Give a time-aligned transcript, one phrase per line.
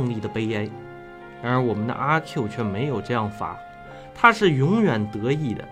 [0.00, 0.66] 胜利的悲哀。
[1.42, 3.58] 然而我们的阿 Q 却没有这样发，
[4.14, 5.62] 他是永远得意的。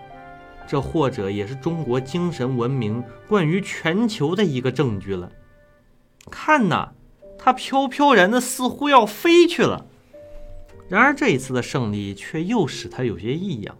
[0.67, 5.31] 这或者也是中国精神文明冠于全球的一个证据了。
[6.29, 6.89] 看呐，
[7.39, 9.87] 他飘飘然的，似乎要飞去了。
[10.87, 13.77] 然而这一次的胜利却又使他有些异样。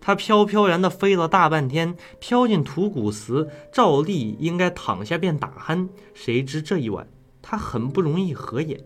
[0.00, 5.88] 他飘飘然的飞了大半天，飘进土谷寺，照例应该躺下便打鼾。
[6.14, 7.06] 谁知这一晚，
[7.42, 8.80] 他很不容易合眼。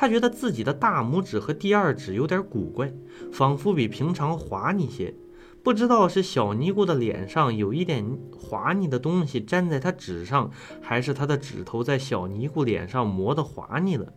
[0.00, 2.90] 他觉得自己的大拇指和第二指有点古怪，
[3.30, 5.14] 仿佛比平常滑腻些。
[5.62, 10.50] 不知道是小尼姑的脸上有一点滑腻的东西粘在他指上，
[10.80, 14.14] 还是他的指头在小尼姑脸上磨得滑腻了。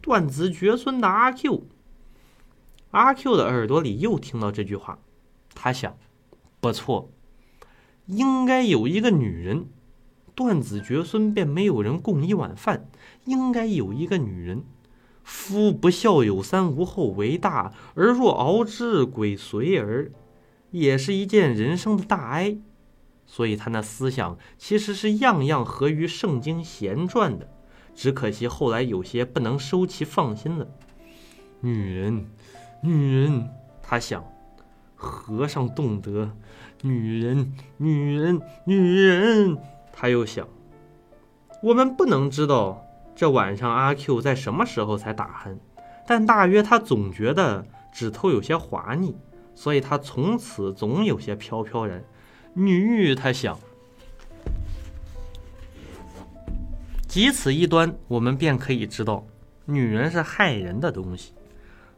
[0.00, 1.66] 断子绝孙的阿 Q，
[2.92, 5.00] 阿 Q 的耳朵里又听到这句话，
[5.52, 5.96] 他想：
[6.60, 7.10] 不错，
[8.06, 9.66] 应该有一个女人。
[10.36, 12.88] 断子绝孙便没有人供一碗饭，
[13.24, 14.62] 应该有一个女人。
[15.22, 20.10] 夫不孝有三，无后为大；而若熬之，鬼随而。
[20.70, 22.56] 也是一件人生的大哀，
[23.26, 27.46] 所以他那思想其实是样样合于圣经闲传的，
[27.94, 30.66] 只可惜后来有些不能收其放心了。
[31.60, 32.26] 女人，
[32.82, 33.50] 女人，
[33.82, 34.24] 他想，
[34.96, 36.30] 和尚懂得，
[36.80, 39.58] 女人，女人，女人，
[39.92, 40.48] 他又想，
[41.62, 42.82] 我们不能知道
[43.22, 45.56] 这晚上阿 Q 在什么时候才打鼾，
[46.08, 49.16] 但大约他总觉得指头有些滑腻。
[49.54, 52.02] 所以他从此总有些飘飘然。
[52.54, 53.56] 女，他想，
[57.06, 59.24] 即此一端，我们便可以知道，
[59.66, 61.32] 女人是害人的东西。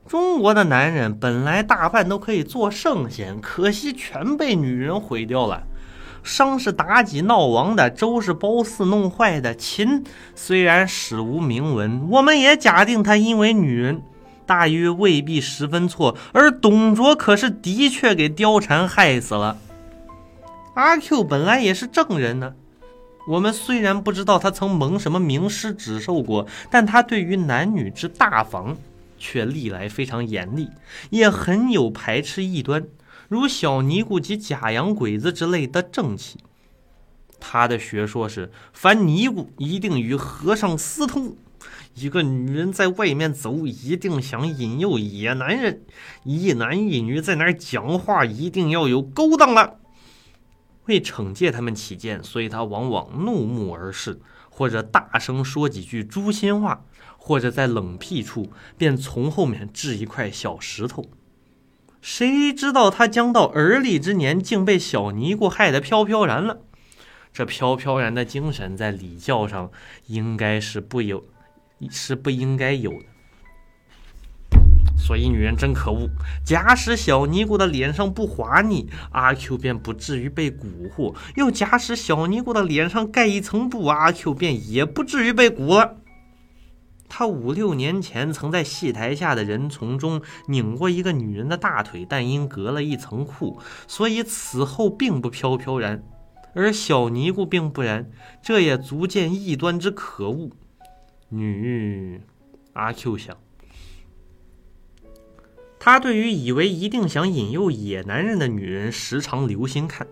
[0.06, 5.66] 中国的男人本来大半都可以做圣贤，可惜全被女人毁掉了。
[6.24, 10.02] 商是妲己闹亡的，周是褒姒弄坏的，秦
[10.34, 14.02] 虽然史无明文，我们也假定他因为女人。
[14.46, 19.56] 大约未必十分错，而董卓可是的确给貂蝉害死了。
[20.74, 22.52] 阿 Q 本来也是正人呢，
[23.26, 28.76] 我们虽然不知道他曾蒙什么名师指授过，但他对于男女之大防
[29.18, 30.68] 却历来非常严厉，
[31.08, 32.84] 也很有排斥异端，
[33.34, 36.38] 如小尼姑及假洋鬼子之类的正气。
[37.40, 41.36] 他的学说是：凡尼姑一定与和尚私通。
[41.94, 45.80] 一个女人在外面走，一定想引诱野男人；
[46.22, 49.78] 一男一女在那儿讲话，一定要有勾当了。
[50.86, 56.84] 为惩戒他们起见，所以他往往怒目而视，或者大声说几句诛心话，
[57.18, 61.04] 或者在冷僻处便从后面掷一块小石头。
[62.04, 66.58] 谁知道他将到而立之年，竟被小尼姑害得飘飘然了。
[67.32, 69.70] 这飘飘然的精神，在礼教上
[70.08, 71.24] 应该是不有。
[71.90, 73.06] 是不应该有的，
[74.96, 76.08] 所以女人真可恶。
[76.44, 85.96] 假使小尼姑的脸上不滑腻，阿 Q 便不至于被蛊惑；又假使小尼姑的脸上盖一层布，阿 Q 便也不至于被蛊了。
[87.08, 96.02] 他五六年前曾在戏台下的人丛中拧过一个女人的大腿，但因隔了一层裤，所以此后并不飘飘然。
[96.54, 98.10] 而小尼姑并不然，
[98.42, 100.50] 这也足见异端之可恶。
[101.28, 102.20] 女，
[102.74, 103.36] 阿 Q 想，
[105.80, 110.06] 他对于以为一定想引诱野男人的女人，时常留心看。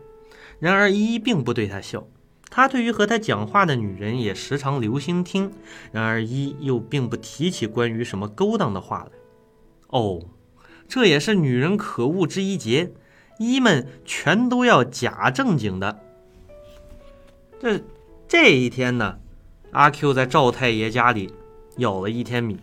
[0.58, 2.06] 然而依依并不对他笑。
[2.54, 5.50] 他对于和他讲话的女人，也时常留心听。
[5.90, 9.10] 然而一又并不提起关于什么勾当的话来。
[9.86, 10.20] 哦，
[10.86, 12.92] 这也是女人可恶之一节。
[13.38, 15.98] 一们全都要假正经的。
[17.58, 17.80] 这
[18.28, 19.18] 这一天呢？
[19.70, 21.32] 阿 Q 在赵太爷家里
[21.78, 22.58] 舀了一天米，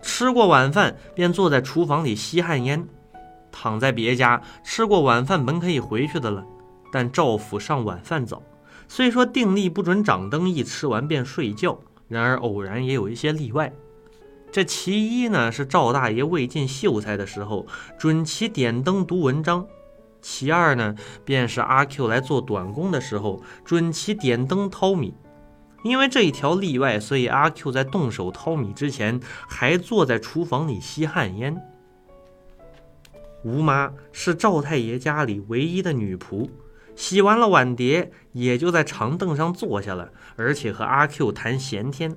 [0.00, 2.86] 吃过晚饭便坐在厨房里吸旱烟。
[3.50, 6.46] 躺在别家吃过晚饭本可以回去的了，
[6.92, 8.40] 但赵府上晚饭早，
[8.88, 11.78] 虽说定例不准掌灯，一吃完便睡觉，
[12.08, 13.72] 然而偶然也有一些例外。
[14.50, 17.66] 这其一呢是赵大爷未进秀才的时候
[17.98, 19.66] 准其点灯读文章；
[20.22, 20.94] 其二呢
[21.24, 25.14] 便是阿 Q 来做短工的时候准其点灯淘米。
[25.84, 31.60] 因为这一条例外，所以阿 Q 在动手淘米之前，还坐在厨房里吸旱烟。
[33.44, 36.48] 吴妈是赵太爷家里唯一的女仆，
[36.98, 42.16] 洗完了碗碟，也就在长凳上坐下了，而且和阿 Q 谈闲天。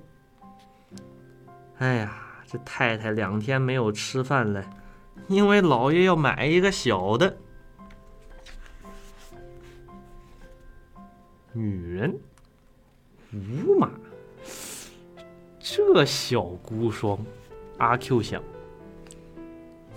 [1.77, 2.17] 哎呀，
[2.47, 4.65] 这太太两天没有吃饭了，
[5.27, 7.37] 因为老爷要买一个小的
[11.53, 12.19] 女人。
[13.33, 13.91] 五马，
[15.59, 17.19] 这小孤孀
[17.77, 18.41] 阿 Q 想，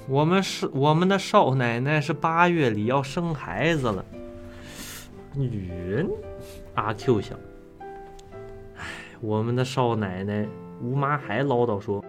[0.06, 4.04] 我们是我们的少奶奶是八月里要生孩子了。
[5.36, 6.08] 女人，
[6.74, 7.36] 阿 Q 想，
[9.20, 10.46] 我们的少奶奶
[10.80, 12.04] 吴妈还唠叨说。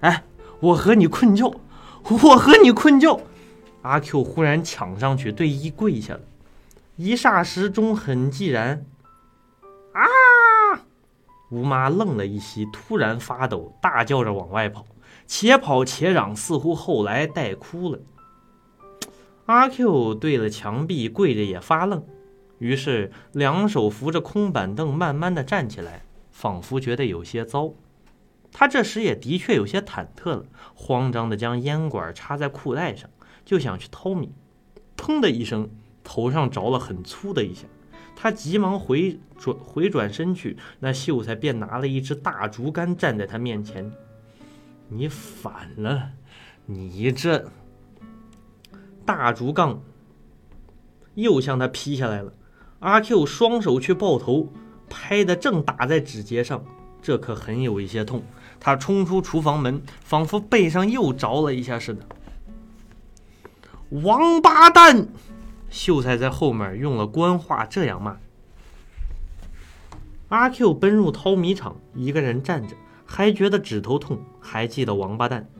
[0.00, 0.24] 哎，
[0.58, 1.48] 我和你困觉，
[2.02, 3.20] 我和你困觉。
[3.82, 6.20] 阿 Q 忽然抢上去对一跪下了，
[6.96, 8.84] 一霎时中很寂然。
[9.92, 10.80] 啊！
[11.50, 14.84] 吴妈愣了一息，突然发抖，大叫着往外跑，
[15.32, 18.00] 且跑且嚷，似乎后来带哭了。
[19.46, 22.04] 阿 Q 对了墙壁跪着也发愣，
[22.58, 27.72] 于是两手扶着空板凳，慢慢的站起来，仿佛觉得有些糟。
[28.50, 33.08] 他这时也的确有些忐忑了，慌张的将烟管插在裤带上，
[33.44, 34.32] 就想去掏米。
[34.96, 35.70] 砰的一声，
[36.02, 37.68] 头上着了很粗的一下。
[38.16, 43.90] 他急忙回转回转身去，那秀才便拿了一只大竹竿站在他面前
[44.90, 46.10] ：“你反了，
[46.66, 47.50] 你这
[49.06, 49.82] 大竹杠
[51.14, 52.34] 又向他劈下来了。”
[52.80, 54.52] 阿 Q 双手去抱头，
[54.88, 56.64] 拍的正打在指节上，
[57.02, 58.22] 这可很有一些痛。
[58.58, 62.04] 他冲出厨房门，仿佛背上又着了一下似的。
[63.90, 65.08] 王八蛋！
[65.68, 68.16] 秀才在后面用了官话这样骂。
[70.28, 72.74] 阿 Q 奔入淘米厂，一个人站着，
[73.12, 75.50] 还觉得指头痛，还记得王八蛋，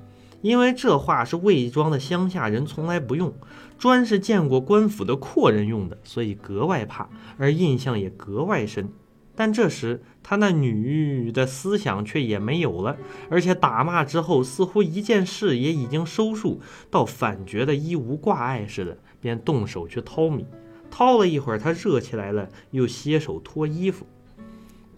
[0.41, 3.35] 因为这话是魏庄的乡下人从来不用，
[3.77, 8.89] 专是见过官府的阔人用的，所以格外怕，而印象也格外深。
[9.35, 12.97] 但这时他那女的思想却也没有了，
[13.29, 20.47] 而且打骂之后，似乎一件事也已经收束，倒反觉得一无挂碍似的，便动手去掏米。
[20.89, 24.07] 掏了一会儿，他热起来了，又歇手脱衣服。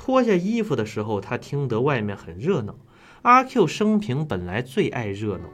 [0.04, 2.76] 脱下衣服的时候，他听得外面很热闹。
[3.22, 5.44] 阿 Q 生平本来最爱热闹，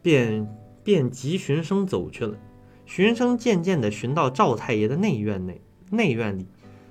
[0.00, 0.48] 便
[0.84, 2.38] 便急寻声走去了。
[2.86, 5.60] 寻声渐渐地寻到赵太爷的内院内，
[5.90, 6.46] 内院里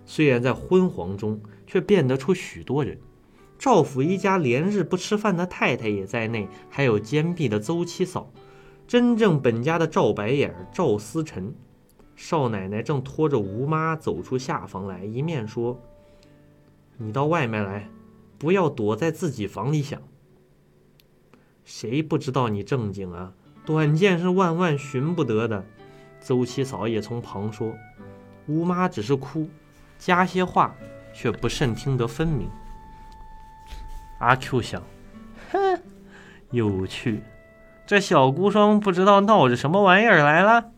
[0.05, 2.99] 虽然在昏黄中，却辨得出许多人。
[3.57, 8.29] 赵府一家连日不吃饭的太太也在内，还有坚壁的邹七嫂，
[8.85, 11.55] 真正本家的赵白眼、赵思辰。
[12.15, 15.79] 少奶奶正拖着吴妈走出下房来，一面说
[16.97, 17.89] ：“你到外面来，
[18.37, 20.01] 不要躲在自己房里想。
[21.65, 23.33] 谁不知道你正经啊？
[23.65, 25.65] 短见是万万寻不得的。”
[26.21, 27.73] 邹七嫂也从旁说
[28.47, 29.49] ：“吴妈只是哭，
[29.97, 30.75] 加些话，
[31.13, 32.47] 却不甚听得分明。”
[34.19, 34.81] 阿 Q 想
[35.51, 35.81] ：“哼，
[36.51, 37.23] 有趣，
[37.85, 40.71] 这小孤孀不知道闹着什么玩意儿来了。”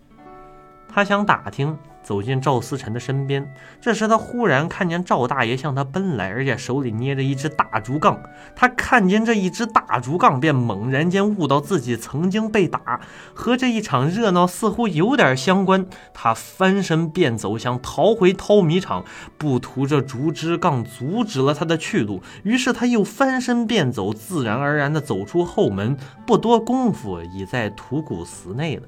[0.95, 1.77] 他想打听。
[2.01, 3.51] 走进赵思辰的身边，
[3.81, 8.21] 这时他忽然看见赵大爷向他奔来，而且手里捏着一只大竹杠。
[8.55, 13.01] 他看见这一只大竹杠，便猛然间悟到自己曾经被打，
[13.33, 15.87] 和这一场热闹似乎有点相关。
[16.13, 19.03] 他翻身便走，想逃回淘米厂，
[19.39, 22.21] 不图这竹枝杠阻止了他的去路。
[22.43, 28.83] 于是他又翻身便走，自然而然地走出后门，不多功夫已在土谷祠内了。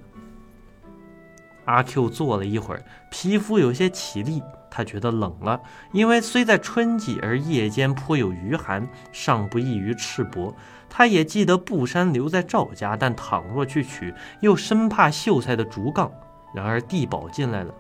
[1.68, 2.82] 阿 Q 坐了一会儿，
[3.12, 4.42] 皮肤有些起立，
[4.72, 5.60] 他觉得冷了，
[5.92, 10.54] 因为虽在春季，而夜间颇有余寒，尚不易于赤膊。
[10.90, 16.10] 他也记得布衫留在赵家，但倘若去取，又生怕秀才的竹杠。
[16.56, 17.74] 然而地保进来了，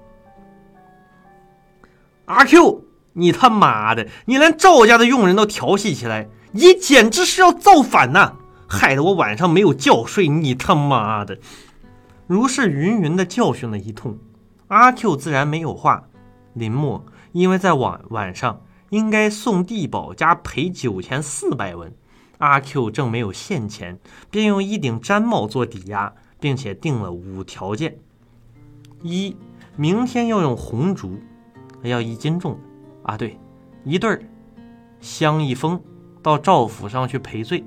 [2.26, 2.84] 阿 Q，
[3.14, 8.34] 你他妈的，你连赵家的佣人都调戏起来，你简直是要造反呐！
[8.68, 11.40] 害得我晚上没有觉睡，你他妈的！
[12.28, 14.18] 如是云云的教训了一通，
[14.68, 16.10] 阿 Q 自然没有话。
[16.54, 21.94] 林默因为在晚晚上应该送地保加赔九千四百文，
[22.40, 23.98] 阿 Q 正没有现钱，
[24.30, 27.98] 便用一顶毡帽做抵押，并且定了五条件：
[29.02, 29.38] 一，
[29.78, 31.18] 明天要用红烛，
[31.84, 32.60] 要一斤重
[33.04, 33.40] 啊，对，
[33.86, 34.22] 一对儿，
[35.00, 35.82] 香一封，
[36.22, 37.64] 到赵府上去赔罪。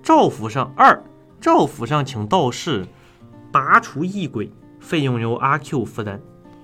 [0.00, 1.02] 赵府上二，
[1.40, 2.86] 赵府上请道士。
[3.50, 6.20] 拔除异鬼，费用由阿 Q 负担。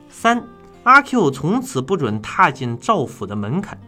[0.08, 0.46] 三，
[0.82, 3.80] 阿 Q 从此不准踏进赵府的门槛。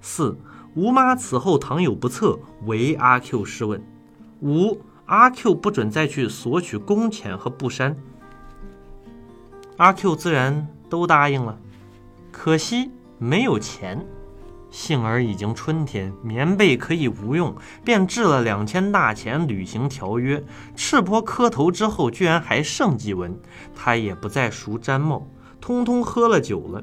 [0.00, 0.36] 四，
[0.74, 3.82] 吴妈此后倘有不测，唯阿 Q 试问。
[4.40, 7.96] 五，阿 Q 不准再去索取工钱和布衫。
[9.78, 11.58] 阿 Q 自然都答应了，
[12.30, 14.06] 可惜没有钱。
[14.72, 20.42] 幸而已经春天，棉被可以无用，便掷了两千大钱履行条约。
[20.74, 23.38] 赤膊磕头之后，居然还剩几文，
[23.76, 25.28] 他也不再赎毡帽，
[25.60, 26.82] 通通喝了酒了。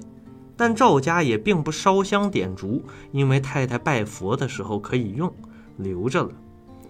[0.56, 5.34] 但赵家也并不烧香点烛，因为太太拜佛的时候可以用，
[5.78, 6.30] 留着了。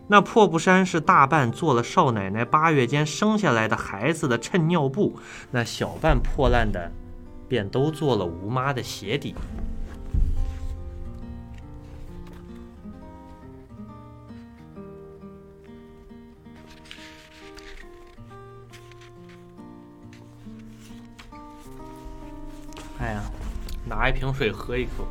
[0.08, 5.16] 那破布衫是大半做了少奶奶八月间生下来的孩子的衬尿布，
[5.52, 6.92] 那小半破烂的，
[7.48, 9.34] 便都做了吴妈的鞋底。
[23.00, 23.24] 哎呀，
[23.86, 25.08] 拿一瓶水喝一口。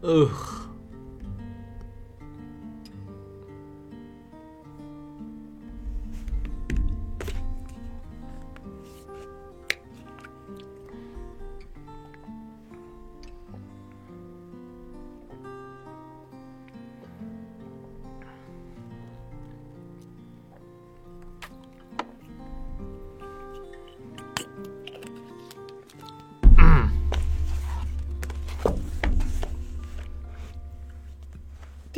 [0.00, 0.63] 呃。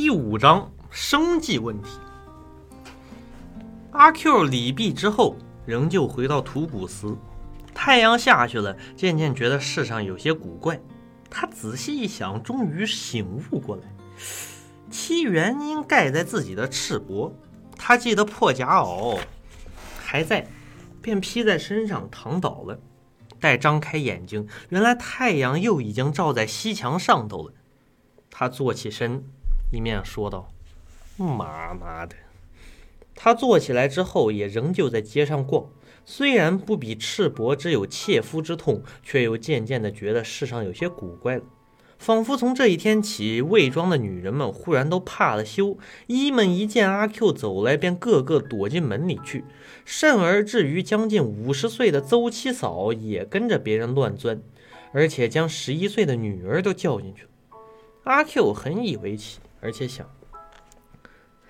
[0.07, 1.99] 第五章生计问题。
[3.91, 5.35] 阿 Q 礼毕之后，
[5.67, 7.17] 仍旧回到图古斯。
[7.75, 10.81] 太阳下去了，渐渐觉得世上有些古怪。
[11.29, 13.83] 他仔细一想，终于醒悟过来，
[14.93, 17.33] 其原因盖在自己的赤膊。
[17.77, 19.19] 他记得破夹袄
[19.99, 20.47] 还在，
[21.03, 22.79] 便披在身上躺倒了。
[23.41, 27.53] 待张开眼睛，原来太阳又已经照在西墙上头了。
[28.31, 29.25] 他坐起身。
[29.73, 30.53] 一面说道
[31.17, 32.15] ：“妈妈的！”
[33.15, 35.67] 他坐起来之后，也仍旧在街上逛。
[36.05, 41.43] 虽然不比赤膊只有切肤之痛，却又渐渐的觉得世上有些古怪了。
[41.99, 49.45] 仿佛从这一天起，卫庄的女人们忽然都怕了羞，姨们一见阿 Q 走来，便个个躲进门里去。
[49.87, 54.43] 甚而至于将近五十岁的邹七嫂也跟着别人乱钻，
[54.93, 57.31] 而且将十一岁的女儿都叫进去了。
[58.05, 59.39] 阿 Q 很以为奇。
[59.67, 60.09] 而且想，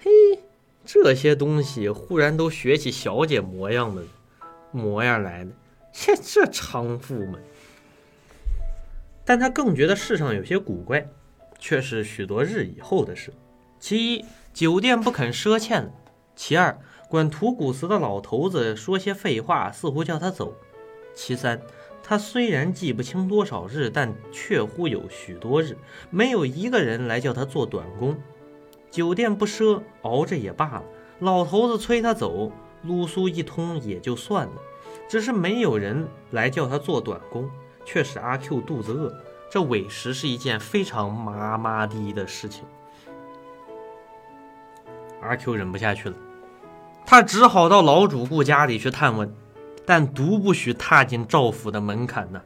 [0.01, 0.11] 嘿，
[0.87, 4.03] 这些东西忽然都学起小姐模样的
[4.73, 5.51] 模样来了，
[5.93, 7.35] 这这娼妇们。
[9.23, 11.07] 但他更觉得世上有些古怪，
[11.59, 13.31] 却是许多日以后的事。
[13.79, 15.91] 其一，酒店不肯赊欠；
[16.35, 16.79] 其二，
[17.11, 20.55] 管土古斯的老头子说些废话，似乎叫他走；
[21.15, 21.61] 其三。
[22.09, 25.77] 他虽然记不清多少日，但确乎有许多日
[26.09, 28.17] 没有一个人来叫他做短工。
[28.93, 30.85] 酒店不赊，熬着也罢了。
[31.19, 32.53] 老头子催他走，
[32.85, 34.53] 撸苏一通也就算了。
[35.09, 37.51] 只是没有人来叫他做短工，
[37.85, 39.13] 却使阿 Q 肚子饿。
[39.51, 42.65] 这委实是一件非常麻麻的的事情。
[45.21, 46.17] 阿 Q 忍不下去了，
[47.05, 49.35] 他只好到老主顾家里去探问。
[49.87, 52.43] 但独不许踏进赵府的门槛呢。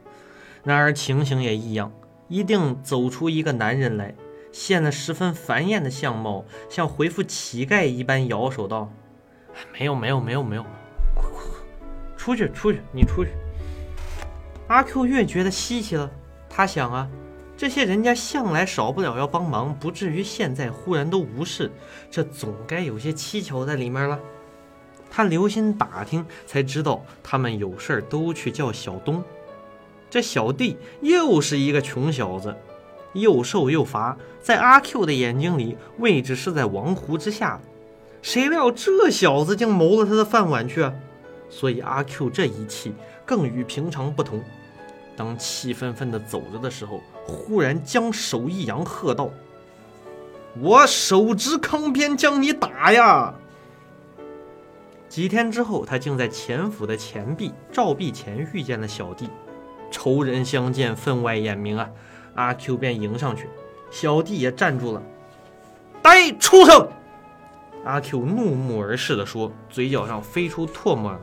[0.63, 1.91] 然而情形也一样，
[2.27, 4.13] 一定走出一个男人来，
[4.51, 8.93] 现了十分繁艳的相貌，像回复乞丐一般，摇手道
[9.73, 10.63] ：“没有，没有，没有，没有，
[11.15, 11.59] 快快快，
[12.15, 13.31] 出去，出去，你出去。”
[14.69, 16.09] 阿 Q 越觉得稀奇了，
[16.47, 17.09] 他想啊，
[17.57, 21.71] 这些人家向来少不了要帮忙，不至于现在忽然都无事，
[22.09, 24.19] 这总该有些蹊跷在里面了。
[25.11, 29.21] 他留心打听，才知道他们有事儿都去叫小东。
[30.09, 32.55] 这小弟又是一个穷小子，
[33.13, 37.61] 又瘦又乏，在阿 Q 的眼睛里，位置是在王胡之下的。
[38.21, 40.93] 谁料这小子竟谋了他的饭碗去啊！
[41.49, 42.93] 所以阿 Q 这一气
[43.25, 44.41] 更与平常不同。
[45.17, 49.29] 当气愤愤地走着的时候，忽然将手一扬，喝道
[50.61, 53.33] ：“我手执康鞭将你打呀！”
[55.11, 59.29] 几天之后，他竟在前府的钱壁照壁前遇见了小弟，
[59.91, 61.89] 仇人相见，分外眼明啊！
[62.35, 63.49] 阿 Q 便迎上去，
[63.91, 65.03] 小弟也站住了。
[66.01, 66.87] 呆畜生！
[67.83, 71.19] 阿 Q 怒目而视的说，嘴角上飞出唾沫。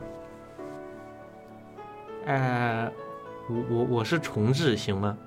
[2.27, 2.91] 呃，
[3.49, 5.17] 我我我是重置，行吗？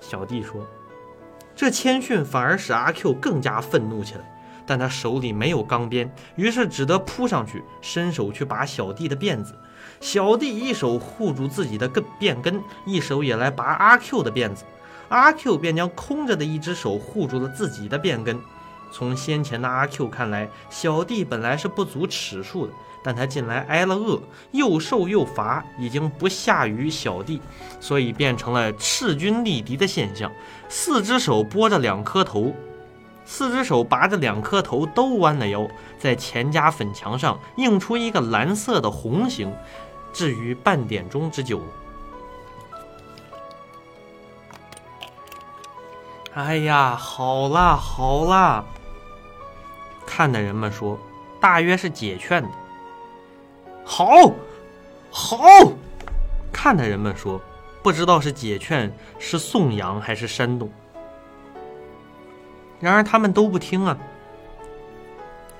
[0.00, 0.66] 小弟说，
[1.54, 4.41] 这谦逊反而使阿 Q 更加愤怒起来。
[4.66, 9.54] 但他手里没有钢鞭，于是只得扑上去，伸手去拔小弟的辫子。
[10.00, 14.64] 小弟一手护住自己的根辫根，一手也来拔阿 Q 的辫子。
[15.08, 18.40] 阿 Q 便将空着的一只手护住了自己的辫根。
[18.90, 27.40] 从先前的阿 Q 看来，小弟本来是不足尺数的，但他近来挨了饿，又瘦又乏，已经不下于小弟，
[27.80, 30.30] 所以变成了势均力敌的现象。
[30.68, 32.54] 四只手拨着两颗头，
[33.24, 39.52] 四只手拔着两颗头，都弯了腰，在钱家粉墙上映出一个蓝色的红形。
[40.12, 41.62] 至于半点钟之久，
[46.34, 48.64] 哎呀，好啦好啦。
[50.06, 50.98] 看的人们说，
[51.40, 52.48] 大约是解劝的。
[53.84, 54.06] 好，
[55.10, 55.38] 好。
[56.52, 57.40] 看的人们说，
[57.82, 60.70] 不知道是解劝，是颂扬，还是煽动。
[62.82, 63.96] 然而他们都不听啊。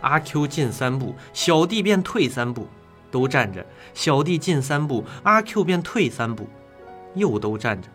[0.03, 2.67] 阿 Q 进三步，小弟便退三步，
[3.13, 3.65] 都站着。
[3.95, 6.49] 小弟进三步，阿 Q 便退三步，
[7.15, 7.89] 又都站着。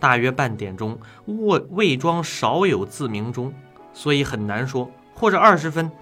[0.00, 3.52] 大约半点钟，魏魏庄少有自鸣钟，
[3.92, 4.90] 所以很难说。
[5.14, 5.92] 或者二十分，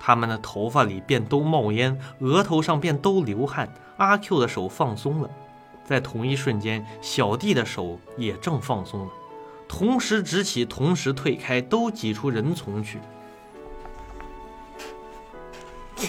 [0.00, 3.72] 他们的头发里便都冒烟，额头上便都流汗。
[3.98, 5.30] 阿 Q 的手放松了，
[5.84, 9.08] 在同一瞬间，小弟的手也正放松了，
[9.70, 12.98] 同时直起，同时退开，都挤出人丛去。
[15.96, 16.04] 你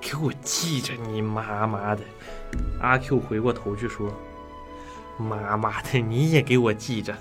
[0.00, 2.00] 给我记着，你妈妈的！
[2.80, 4.10] 阿 Q 回过头去说
[5.20, 7.14] ：“妈妈的，你也给我记着。”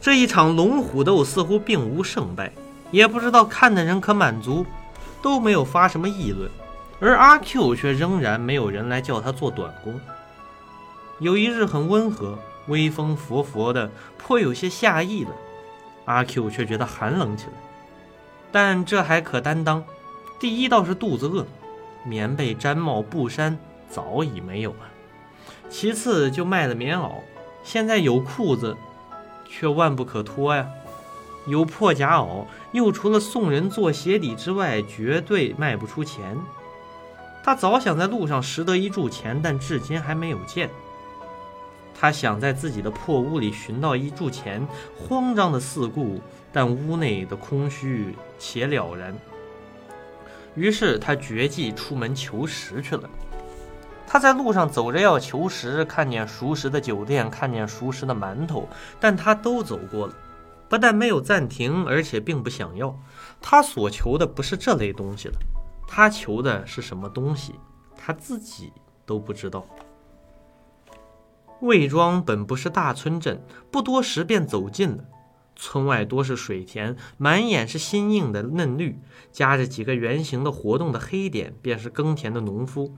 [0.00, 2.52] 这一场龙虎斗似乎并无胜败。
[2.92, 4.64] 也不知道看的人可满足，
[5.20, 6.48] 都没有发什么议论，
[7.00, 10.00] 而阿 Q 却仍然没有人来叫他做短工。
[11.18, 15.30] 有一日很温和，微风拂拂的，颇有些下意了。
[16.04, 17.52] 阿 Q 却觉得寒冷起来，
[18.50, 19.84] 但这还可担当。
[20.40, 21.46] 第一倒是肚子饿，
[22.04, 23.58] 棉被、毡帽、布衫
[23.90, 24.86] 早已没有了；
[25.68, 27.10] 其次就卖了棉袄，
[27.62, 28.76] 现在有裤子，
[29.46, 30.66] 却万不可脱呀。
[31.46, 36.36] 有破夹袄，又除了送人做鞋底之外，绝对卖不出钱。
[37.42, 40.68] 他早想在路上拾得一注钱，但至今还没有见。
[42.00, 44.64] 他想在自己的破屋里寻到一注钱，
[44.96, 46.20] 慌张的四顾，
[46.52, 49.12] 但屋内的空虚且了然。
[50.54, 53.10] 于是他决计出门求食去了。
[54.06, 58.68] 他在路上走着要求食，看见熟食的酒店，看见熟食的馒头，
[59.00, 60.14] 但他都走过了。
[60.68, 62.96] 不但没有暂停，而且并不想要。
[63.42, 65.34] 他所求的不是这类东西了，
[65.88, 67.56] 他求的是什么东西，
[67.96, 68.72] 他自己
[69.04, 69.66] 都不知道。
[71.60, 75.04] 魏庄本不是大村镇，不多时便走近了。
[75.56, 79.00] 村外多是水田，满眼是新硬的嫩绿，
[79.32, 82.94] 夹着几个圆形的活动的黑点，便是耕田的农夫。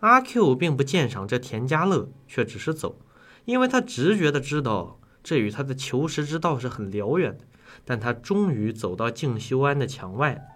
[0.00, 2.98] 阿 Q 并不鉴赏这田家乐，却只是走，
[3.46, 5.00] 因为他直觉的知道。
[5.22, 7.44] 这与他的求实之道是很辽远的，
[7.86, 10.46] 但他终于走到静修庵的墙外。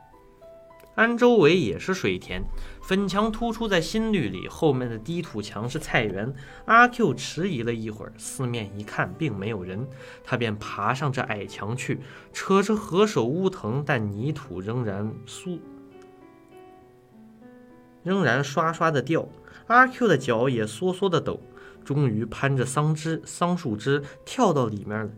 [0.99, 2.43] 庵周围也是水田，
[2.83, 6.35] 粉墙突出在新绿里，后面的低土墙是菜园。
[6.65, 9.87] 阿 Q 迟疑了一会儿，四面一看，并没有人，
[10.25, 12.01] 他便爬上这矮墙去，
[12.33, 15.61] 扯着何首乌藤，但泥土仍然酥，
[18.03, 19.29] 仍然刷刷的掉。
[19.69, 21.41] 阿 Q 的脚也缩缩的抖。
[21.85, 25.11] 终于攀着桑枝、桑树枝跳到里面了。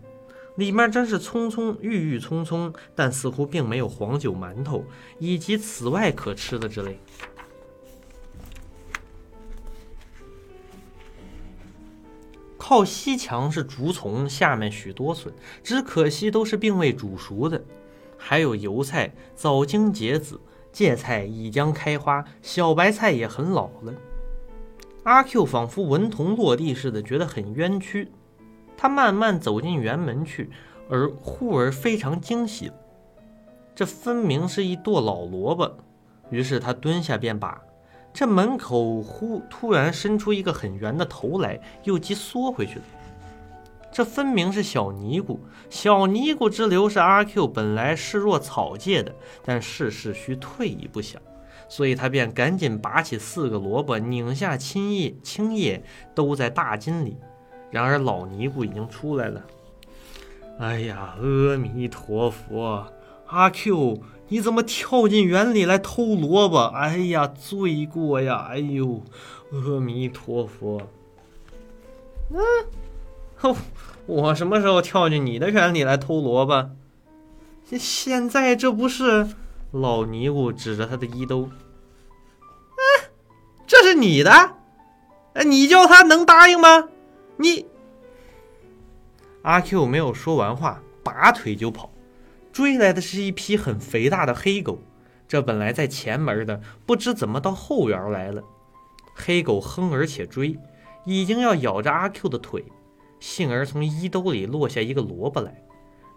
[0.60, 4.84] 里面真是葱葱郁郁葱葱，但似乎并没有黄酒、馒头
[5.18, 7.00] 以及此外可吃的之类。
[12.58, 15.32] 靠西墙是竹丛，下面许多笋，
[15.64, 17.64] 只可惜都是并未煮熟的。
[18.18, 20.38] 还有油菜早经结籽，
[20.70, 23.94] 芥菜已将开花，小白菜也很老了。
[25.04, 28.12] 阿 Q 仿佛文童落地似的，觉得很冤屈。
[28.82, 30.48] 他慢慢走进园门去，
[30.88, 32.72] 而忽而非常惊喜，
[33.74, 35.76] 这分明是一垛老萝卜。
[36.30, 37.60] 于是他蹲下便拔。
[38.10, 42.84] 这门口忽突然伸出一个很圆的头来，又即缩回去了。
[43.92, 45.38] 这分明是小尼姑。
[45.68, 49.14] 小尼姑之流是阿 Q 本来视若草芥的，
[49.44, 51.20] 但事事需退一步想。
[51.68, 57.18] 所以他便赶紧拔起四个萝卜，拧下青叶，青叶都在大金里。
[57.70, 59.42] 然而老尼姑已经出来了。
[60.58, 62.86] 哎呀，阿弥陀佛！
[63.26, 66.58] 阿 Q，你怎么跳进园里来偷萝卜？
[66.74, 68.48] 哎呀，罪过呀！
[68.50, 69.02] 哎呦，
[69.52, 70.82] 阿弥陀佛！
[72.30, 72.38] 嗯，
[73.36, 73.56] 哼，
[74.06, 76.70] 我什么时候跳进你的园里来偷萝卜？
[77.64, 79.28] 现现在这不是？
[79.70, 81.48] 老尼姑指着他的衣兜
[82.74, 83.08] ：“哎，
[83.66, 84.30] 这是你的？
[85.34, 86.88] 哎，你叫他能答应吗？
[87.40, 87.66] 你……”
[89.42, 91.90] 阿 Q 没有说完话，拔腿就跑。
[92.52, 94.80] 追来的是一匹很肥大的黑狗，
[95.26, 98.42] 这本来在前门的，不知怎么到后园来了。
[99.14, 100.58] 黑狗哼而且追，
[101.04, 102.64] 已经要咬着阿 Q 的腿，
[103.18, 105.62] 幸而从衣兜里落下一个萝卜来。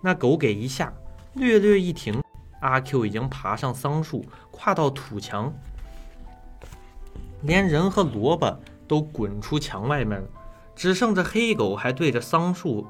[0.01, 0.93] 那狗给一下，
[1.35, 2.21] 略略一停，
[2.59, 5.53] 阿 Q 已经爬上桑树，跨到土墙，
[7.43, 10.27] 连人和萝卜都滚出墙外面了，
[10.75, 12.87] 只剩这黑狗还对着桑树。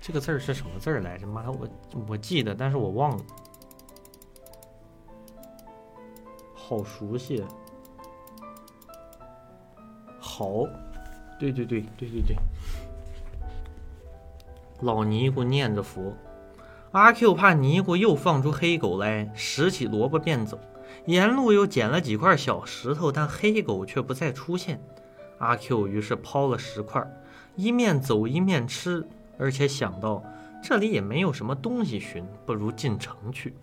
[0.00, 1.26] 这个字儿是什么字儿来着？
[1.26, 1.68] 妈，我
[2.08, 3.24] 我记得，但是我忘了。
[6.54, 7.44] 好熟悉。
[10.18, 10.64] 好，
[11.38, 12.36] 对对对对对对。
[14.80, 16.14] 老尼姑念着佛，
[16.92, 20.58] 阿 Q 怕尼姑又放出黑狗来，拾起萝卜便走。
[21.06, 24.80] 沿路又捡了几块小石头，但黑狗却不再出现。
[25.38, 27.06] 阿 Q 于是抛了石块，
[27.56, 29.06] 一面走一面吃。
[29.38, 30.22] 而且想到
[30.62, 33.54] 这里也没有什么东西寻，不如进城去。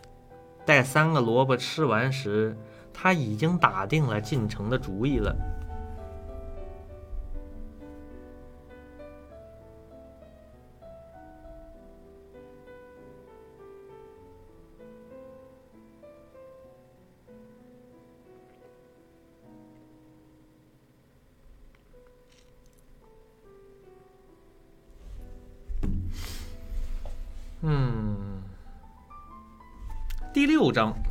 [0.65, 2.57] 待三个萝卜吃完时，
[2.93, 5.35] 他已经打定了进城的主意了。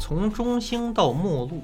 [0.06, 1.62] 从中兴到末路。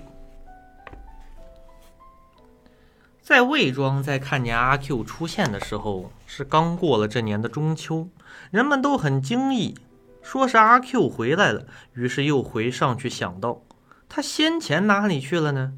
[3.20, 8.08] 在魏庄，在看见阿 Q 出现的时候，是刚过了这年的中秋，
[8.50, 9.76] 人们都很惊异，
[10.22, 11.66] 说是阿 Q 回来了。
[11.92, 13.60] 于是又回上去想到，
[14.08, 15.74] 他先前哪里去了呢？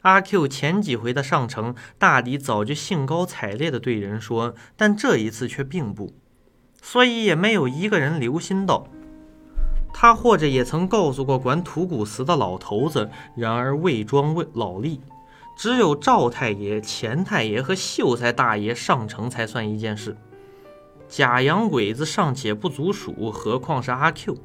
[0.00, 6.14] 阿 Q 前几回的上城，大抵早就兴高采烈的对人说，但这一次却并不。
[6.80, 8.88] 所以也没有一个人留心到
[9.94, 13.08] 他，或者也曾告诉过管土谷祠的老头子。
[13.36, 14.98] 然而魏庄魏老吏，
[15.56, 20.16] 只有赵太爷、钱太爷和秀才大爷上城才算一件事。
[21.08, 24.36] 假洋鬼子尚且不足数，何况是阿 Q？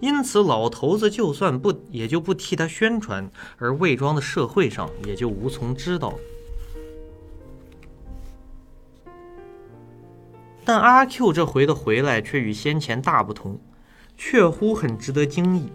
[0.00, 6.12] 因此老头子就算不，也就不替他宣传，而魏庄的社会上也就无从知道。
[10.64, 13.58] 但阿 Q 这回的回来却与先前大不同，
[14.18, 15.72] 确乎很值得惊异。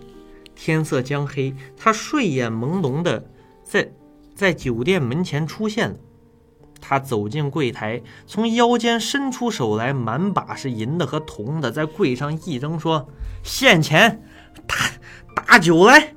[0.54, 3.26] 天色将黑，他睡眼朦胧的
[3.64, 3.92] 在
[4.36, 5.96] 在酒店门前出现了。
[6.80, 13.08] 他走进柜台，从腰间伸出手来，满把是银的和铜的，在柜上一扔，说
[13.42, 14.22] ：“现钱，
[14.68, 14.76] 打
[15.34, 16.14] 打酒来。”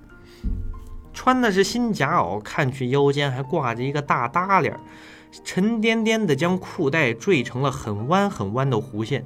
[1.14, 4.78] 穿的是新夹袄，看去腰间还挂着一个大搭链。
[5.44, 9.24] 沉甸甸的将裤带缀成了很弯很弯的弧线。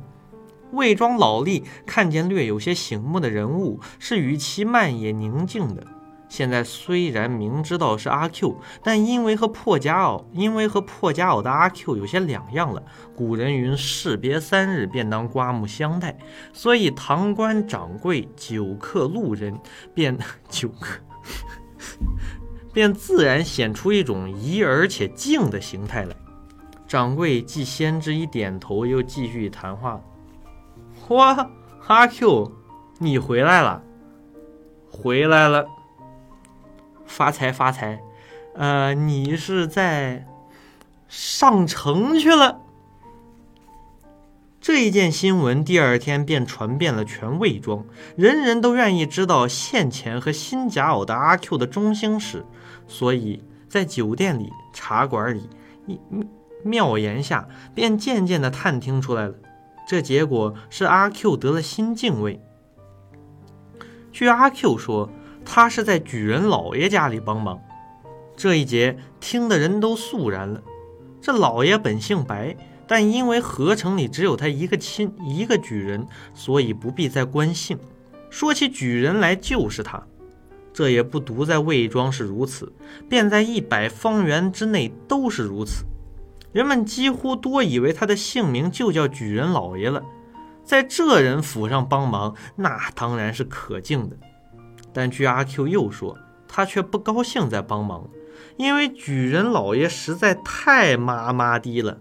[0.72, 5.86] 魏庄老吏看见略有些醒目的人物，是语其慢也宁静的。
[6.28, 12.80] 现在虽然明知道是阿 Q，但因为和破夹袄，因为和破夹袄的阿 Q 有些两样了。
[13.16, 16.16] 古人云：“士别三日，便当刮目相待。”
[16.54, 19.58] 所以堂官、掌柜、酒客、路人
[19.92, 20.16] 便
[20.48, 21.00] 酒客。
[22.72, 26.14] 便自然显出一种疑而且敬的形态来。
[26.86, 30.00] 掌柜既先知一点头，又继续谈话
[31.10, 31.50] ：“哇，
[31.88, 32.52] 阿 Q，
[32.98, 33.82] 你回来了，
[34.88, 35.66] 回来了，
[37.04, 38.00] 发财发财。
[38.54, 40.24] 呃，你是在
[41.08, 42.60] 上城去了？”
[44.60, 52.46] 这一件新闻第二天便传遍了全魏庄，人人都愿意知道现钱和新夹袄的阿 Q 的中兴史，
[52.86, 55.50] 所以在酒店里、茶馆里、
[55.88, 55.98] 一
[56.62, 59.34] 妙言下，便渐渐的探听出来了。
[59.90, 62.40] 这结果是阿 Q 得了新敬畏。
[64.12, 65.10] 据阿 Q 说，
[65.44, 67.60] 他是在举人老爷家里帮忙。
[68.36, 70.62] 这一节听的人都肃然了。
[71.20, 72.56] 这老爷本姓白。
[72.86, 77.76] 但因为河城里只有他一个亲一个举人，所以不必再关姓。
[78.30, 80.00] 说起举人来，就是他。
[80.72, 82.72] 这也不独在魏庄是如此，
[83.08, 85.84] 便在一百方圆之内都是如此。
[86.52, 90.02] 人们几乎多以为他的姓名就叫举人老爷了。
[90.64, 94.16] 在这人府上帮忙，那当然是可敬的。
[94.92, 98.08] 但据阿 Q 又说，他却不高兴再帮忙，
[98.56, 101.98] 因为举人老爷实在太妈妈的了。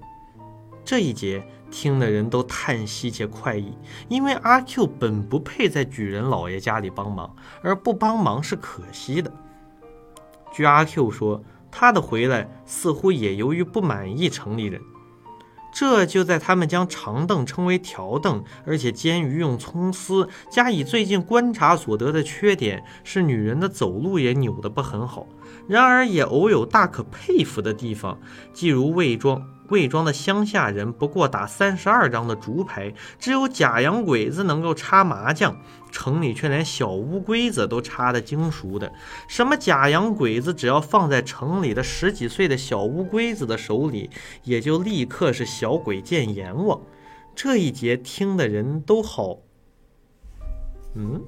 [0.84, 9.32] 这一节听的人都叹息且快意，因为阿 Q 本不配在举人老爷家里帮忙，而不帮忙是可惜的。
[10.52, 14.82] 据阿 Q 说，他的回来似乎也由于不满意城里人。
[15.72, 25.28] 这就在他们将长凳称为条凳，而且煎鱼用葱丝，加以最近观察所得的缺点是女人的走路也扭得不很好。
[25.68, 28.20] 然而也偶有大可佩服的地方，
[28.52, 29.48] 即如魏庄。
[29.70, 35.56] 魏庄的乡下人不过打三十二张的竹牌，只有假洋鬼子能够插麻将，
[35.92, 38.92] 城里却连小乌龟子都插得精熟的。
[39.28, 44.10] 什么假洋鬼子，只要放在城里的十几岁的小乌龟子的手里，
[44.44, 46.82] 也就立刻是小鬼见阎王。
[47.36, 49.38] 这一节听的人都好，
[50.96, 51.22] 嗯。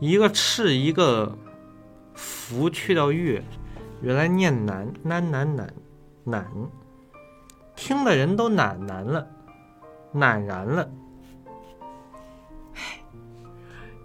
[0.00, 1.36] 一个赤，一个
[2.14, 3.44] 福，去掉月，
[4.00, 5.74] 原来念难难难难
[6.24, 6.46] 难，
[7.76, 9.28] 听的人都赧难了，
[10.14, 10.90] 喃然了。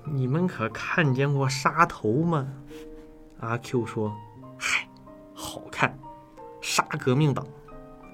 [0.03, 2.45] 你们可看见过杀头吗？
[3.39, 4.13] 阿 Q 说
[4.59, 4.87] ：“嗨，
[5.33, 5.97] 好看，
[6.59, 7.47] 杀革命党，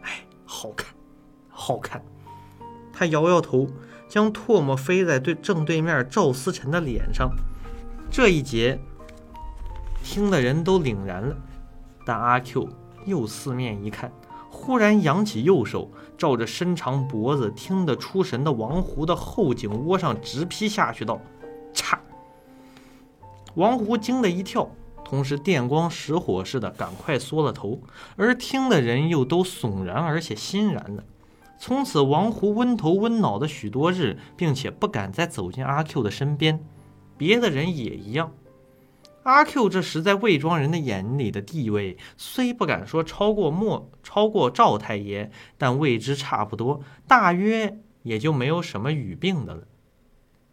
[0.03, 0.93] 哎，好看，
[1.49, 1.99] 好看。”
[2.93, 3.67] 他摇摇头，
[4.07, 7.31] 将唾沫飞在对正对面赵思辰的脸上。
[8.11, 8.77] 这一节
[10.03, 11.33] 听的人都凛然了，
[12.05, 12.67] 但阿 Q
[13.05, 14.11] 又四面一看，
[14.49, 21.21] 忽然扬起右手，照着伸长脖子听得出神的王胡的后颈窝上直劈下去，道
[21.73, 21.97] ：“嚓！”
[23.55, 24.69] 王胡惊了一跳，
[25.05, 27.79] 同时电光石火似的赶快缩了头，
[28.17, 31.03] 而听的人又都悚然而且欣然了。
[31.57, 36.61] 从此，王胡温头温脑的许多日，并且不敢再走进阿 Q 的身边。
[37.21, 38.31] 别的人也一样。
[39.21, 49.67] 阿 Q 这时在魏庄人的眼里的地位，虽不敢说超过莫超过赵太爷，但位之差不多，大约也就没有什么语病的了。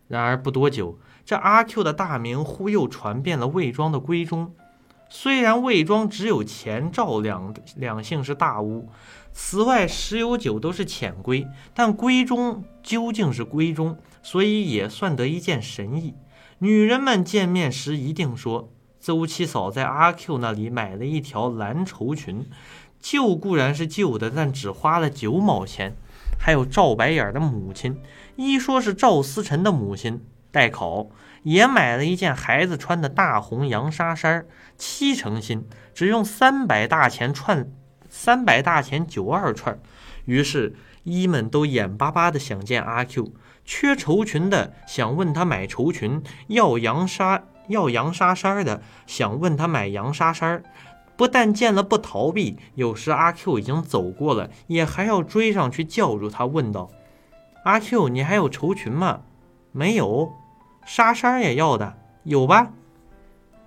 [0.09, 4.55] 然而不多久，这阿 Q 的大名忽又传遍了魏庄的闺中。
[5.09, 8.91] 虽然魏庄只有钱赵两两姓是大屋，
[9.33, 16.13] 此外十有九都是浅闺，但闺中究竟是闺中，所以也算得一件神意。
[16.61, 22.45] 女人们见面时一定说：“邹七嫂在阿 Q 那里买了一条蓝绸裙，
[23.01, 25.95] 旧固然是旧的，但只花了九毛钱。”
[26.41, 28.01] 还有赵白眼的母亲，
[28.37, 31.09] 一说是赵思辰的母亲代考，
[31.43, 37.69] 也买了一件孩子穿的大红洋纱衫，七成新，只用三百大钱串，
[38.09, 39.81] 三百大钱九二串。
[40.27, 43.33] 于是一们都眼巴巴的想见阿 Q。
[43.69, 50.63] 缺绸裙的想问他买绸裙，要洋纱要洋纱衫的想问他买洋纱衫
[51.19, 56.91] 不但见了不逃避，有时阿 Q 已经走过了，也还要追上去叫住他，问道
[57.65, 59.21] ：“阿 Q，你还有绸裙吗？
[59.71, 60.33] 没有，
[60.87, 62.73] 纱衫也要的，有吧？”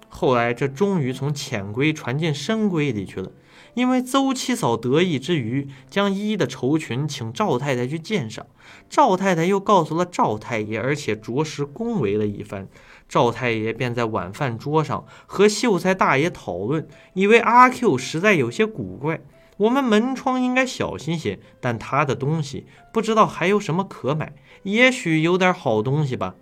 [0.10, 3.32] 后来这终于从浅闺传进深闺里去了。
[3.74, 8.46] 因为邹七嫂得意之余，将一的绸裙请赵太太去鉴赏，
[8.90, 12.68] 赵太太又告诉了赵太爷，而且着实恭维了一番。
[13.08, 19.22] 赵太爷便在晚饭桌上和秀才大爷讨论，以为阿 Q 实在有些古怪，
[19.58, 21.40] 我们门窗应该小心些。
[21.60, 26.36] 但他的东西不知道还有什么可买，也许有点好东西吧。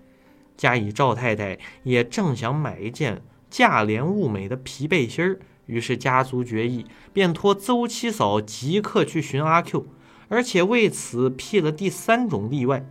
[0.56, 5.40] 加以赵太太也正想买一件价廉物美的皮背心儿。
[5.70, 9.86] 于是家族决议，便托邹七嫂即刻去寻阿 Q，
[10.28, 12.84] 而且为此辟了第三种例外：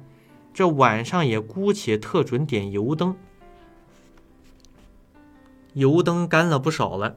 [0.55, 3.17] 这晚上也姑且特准点油灯。
[5.73, 7.17] 油灯干了不少了，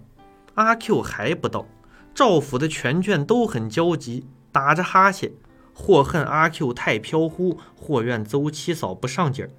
[0.56, 1.68] 阿 Q 还不到。
[2.16, 5.32] 赵府的全眷都很焦急，打着哈欠，
[5.76, 9.52] 或恨阿 Q 太飘忽，或怨邹七嫂不上劲儿。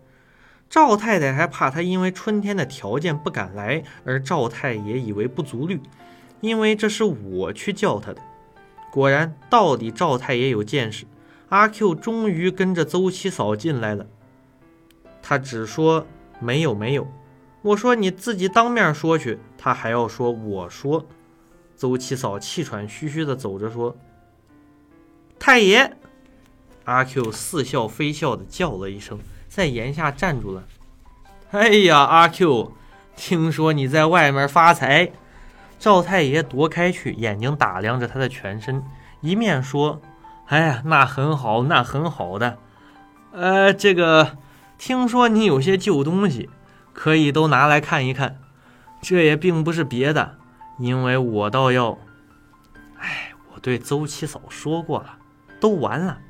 [0.72, 5.78] 赵太太还怕他因为春天的条件不敢来，而赵太爷以为不足虑，
[6.40, 8.22] 因为这是我去叫他的。
[8.90, 11.04] 果然，到底赵太爷有见识。
[11.50, 14.06] 阿 Q 终于跟着邹七嫂进来了，
[15.20, 16.06] 他只说
[16.40, 17.06] 没有没有。
[17.60, 21.04] 我说你自己当面说去，他还要说我说。
[21.76, 23.94] 邹七嫂气喘吁吁地走着说
[25.38, 25.98] ：“太爷。”
[26.84, 29.18] 阿 Q 似笑非笑地叫了一声。
[29.54, 30.64] 在檐下站住了。
[31.50, 32.72] 哎呀，阿 Q，
[33.14, 35.12] 听说你在外面发财。
[35.78, 38.82] 赵太爷踱开去，眼睛打量着他的全身，
[39.20, 40.00] 一面说
[40.48, 42.56] ：“哎呀，那很好，那很好的。
[43.32, 44.38] 呃，这个
[44.78, 46.48] 听说你有些旧东西，
[46.94, 48.38] 可以都拿来看一看。
[49.02, 50.38] 这也并不是别的，
[50.78, 51.98] 因为我倒要……
[52.98, 55.18] 哎，我对邹七嫂说过了，
[55.60, 56.20] 都完了，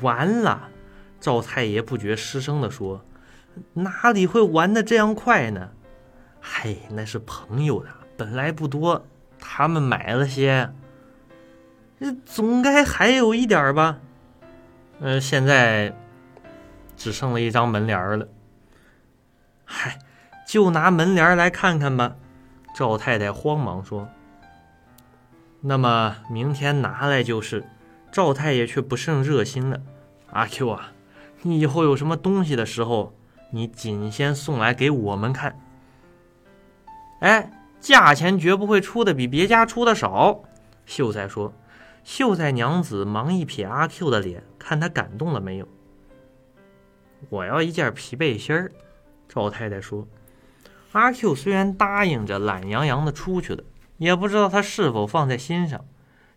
[0.00, 0.71] 完了。
[1.22, 3.04] 赵太爷不觉失声地说
[3.74, 5.70] ：“哪里会玩的这样快呢？
[6.40, 9.06] 嘿，那是朋友的，本来不多，
[9.38, 10.72] 他们买了些，
[12.26, 14.00] 总该还有一点吧。
[14.98, 15.94] 呃，现在
[16.96, 18.26] 只剩了一张门帘了。
[19.64, 20.00] 嗨，
[20.44, 22.16] 就拿门帘来看看吧。”
[22.74, 24.08] 赵太太慌忙说。
[25.62, 27.64] “那么明天拿来就是。”
[28.10, 29.80] 赵太爷却不甚热心了。
[30.32, 30.92] 阿 Q 啊。
[31.42, 33.14] 你以后有什么东西的时候，
[33.50, 35.58] 你仅先送来给我们看。
[37.20, 37.50] 哎，
[37.80, 40.42] 价钱绝不会出的比别家出的少。
[40.86, 41.52] 秀才说。
[42.04, 45.68] 秀才娘子忙一瞥阿 Q 的脸，看他感动了没有。
[47.28, 48.72] 我要一件皮背心儿。
[49.28, 50.08] 赵太太说。
[50.90, 53.62] 阿 Q 虽然答应着，懒洋洋的出去了，
[53.98, 55.84] 也不知道他是否放在心上。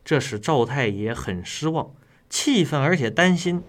[0.03, 1.91] 这使赵太爷很失望、
[2.29, 3.63] 气愤，而且担心。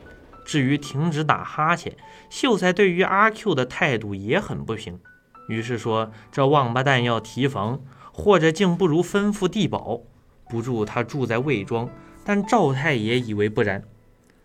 [0.47, 1.97] 至于停止打哈欠，
[2.31, 5.01] 秀才对于阿 Q 的态度也很不平，
[5.49, 7.83] 于是说：“这王八蛋要提防，
[8.13, 10.03] 或者竟不如吩咐地保，
[10.49, 11.91] 不住他住在魏庄。”
[12.25, 13.83] 但赵太爷以为不然，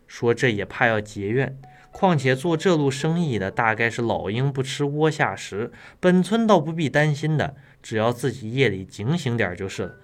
[0.08, 1.60] 说：“这也怕要结怨，
[1.92, 9.96] 况且做这路生意的大概是老鹰不吃窝下食，本村倒不必担心的，只要自己夜里警醒点就是了。”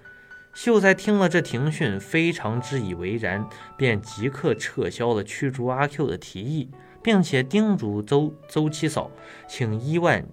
[0.54, 6.68] 秀才听了这庭训，非常之以为然，便即刻撤销了驱逐阿 Q 的提议，
[7.02, 9.10] 并且叮嘱邹邹七嫂，
[9.46, 10.26] 请一万，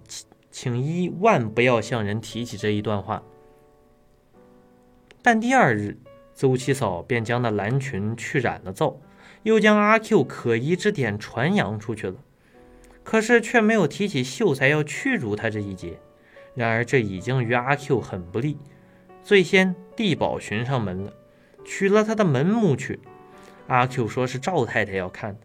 [0.50, 3.22] 请一万不要向人提起这一段话。
[5.22, 5.98] 但第二日，
[6.34, 9.00] 邹七嫂便将那蓝裙去染了皂，
[9.44, 12.16] 又将阿 Q 可疑之点传扬出去了，
[13.04, 16.00] 可是却没有提起秀才要驱逐他这一节。
[16.54, 18.58] 然而这已经于阿 Q 很不利。
[19.22, 21.12] 最先地保寻上门了，
[21.64, 23.00] 取了他的门目去。
[23.66, 25.36] 阿 Q 说是赵太太要看，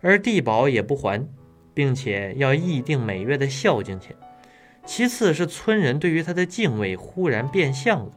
[0.00, 1.26] 而地保也不还，
[1.72, 4.14] 并且要议定每月的孝敬钱。
[4.84, 8.12] 其次是村人对于他的敬畏忽然变相了，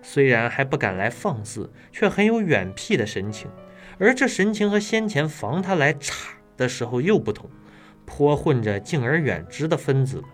[0.00, 3.50] 虽然还不敢来放肆，却很有远僻的神情。
[3.98, 7.50] 而这神情和先前防他来查的时候又不同，
[8.04, 10.24] 颇混着敬而远之的分子了。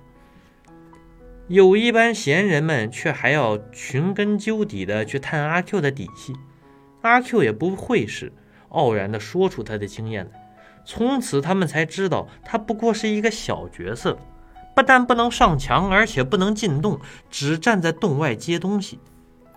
[1.51, 6.33] 有一般闲人们却还要寻根究底的去探阿 Q 的底细，
[7.03, 8.33] 阿 Q 也不会是
[8.69, 10.31] 傲然的说出他的经验来。
[10.85, 14.17] 从此他们才知道他不过是一个小角色，
[14.77, 19.01] 不但不能上墙，而且不能进洞，只站在洞外接东西。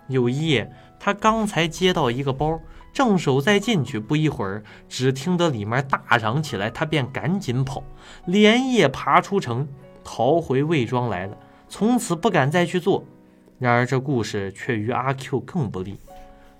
[0.08, 2.58] 有一夜，他刚才接到一个包，
[2.92, 7.84] 正手再进去，不一会儿，只听得里面大嚷起来，他便赶紧跑，
[8.26, 9.68] 连夜爬出城，
[10.02, 11.38] 逃回魏庄来了。
[11.76, 13.04] 从此不敢再去做。
[13.58, 15.98] 然而这故事却于阿 Q 更不利。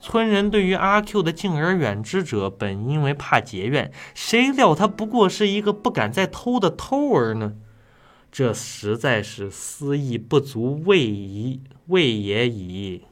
[0.01, 7.55] 村人对于阿 Q 的敬而远之者，本因为怕结怨，谁料他不过是一个不敢再偷的偷儿呢？
[8.33, 13.03] 这实在是私意不足，畏矣，畏也已。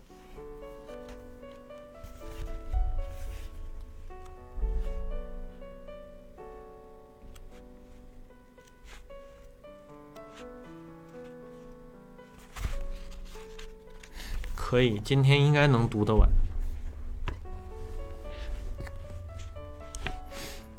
[14.73, 16.27] 可以，今天应该能读得完。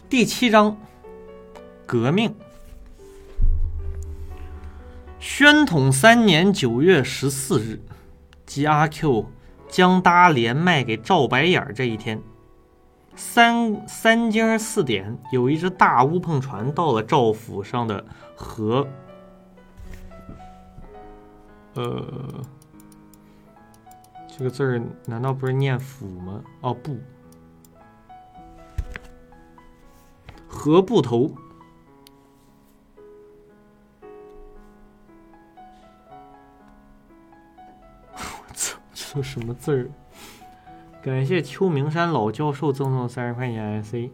[0.09, 0.75] 第七章，
[1.85, 2.33] 革命。
[5.19, 7.79] 宣统三年九月十四日，
[8.47, 9.27] 即阿 Q
[9.69, 12.19] 将搭连卖给赵白眼这一天，
[13.15, 18.03] 三三更四点，有一只大乌篷船到了赵府上的
[18.35, 18.87] 河，
[21.75, 22.03] 呃。
[24.35, 26.43] 这个字儿难道不是念府吗？
[26.61, 26.97] 哦，不，
[30.47, 31.31] 何不头。
[38.11, 38.19] 我
[38.53, 39.87] 操，这都什么字儿？
[41.03, 44.09] 感谢秋名山老教授赠送三十块钱 IC。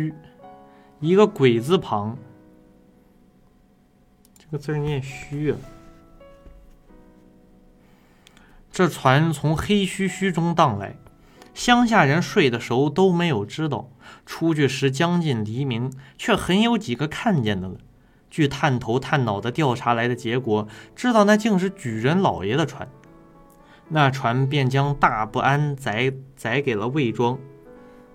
[0.00, 0.14] 虚，
[1.00, 2.16] 一个鬼字旁，
[4.38, 5.58] 这个字念虚啊。
[8.70, 10.96] 这船从黑须须中荡来，
[11.52, 13.90] 乡下人睡得熟，都没有知道。
[14.24, 17.76] 出去时将近黎明，却很有几个看见的了。
[18.30, 22.88] 据探头探脑的调查来的结果，知道那竟是举人老爷的船。
[23.88, 27.38] 那船便将大不安载载给了魏庄。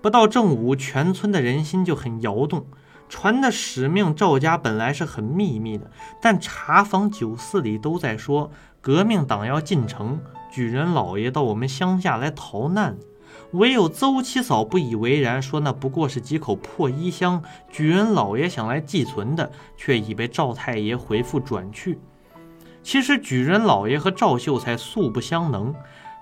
[0.06, 2.64] 不到正午，全村的人心就很摇动。
[3.08, 5.90] 船的使命，赵家本来是很秘密的，
[6.22, 8.48] 但茶坊酒肆里都在说，
[8.80, 12.96] 革命党要进城，举人老爷到我们乡下来逃难。
[13.50, 21.98] 唯有邹七嫂不以为然，说那不过是几口破衣箱，举人老爷想来寄存的，却已被赵太爷回复转去。
[22.84, 25.74] 其实举人老爷和赵秀才素不相能，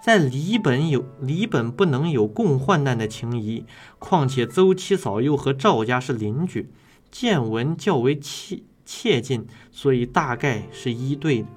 [0.05, 3.65] 在李本有李本不能有共患难的情谊，
[3.99, 6.71] 况且邹七嫂又和赵家是邻居，
[7.11, 11.49] 见闻较为切切近，所以大概是一对的。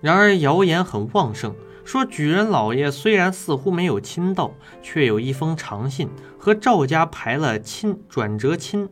[0.00, 1.54] 然而谣言很旺盛。
[1.84, 6.08] 说举人老爷虽然似乎没有亲到，却有一封长信
[6.38, 8.88] 和赵家排了亲转折亲。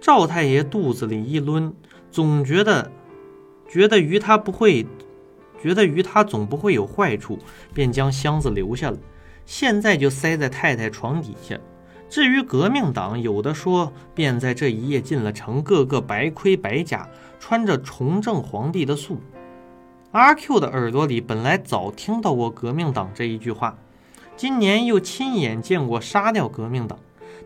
[0.00, 1.72] 赵太爷肚子里一抡，
[2.10, 2.90] 总觉得
[3.68, 4.84] 觉得于他不会，
[5.62, 7.38] 觉得于他总不会有坏处，
[7.72, 8.98] 便将箱子留下了。
[9.44, 11.58] 现在就塞在太太床底下。
[12.08, 17.08] 至于革命党，有的说便在这一夜进了城，个个白盔白甲，
[17.40, 19.20] 穿着崇正皇帝的素。
[20.12, 23.76] 阿 Q 的耳朵里本来早听到过“革命党”这一句话，
[24.36, 26.98] 今年又亲眼见过杀掉革命党，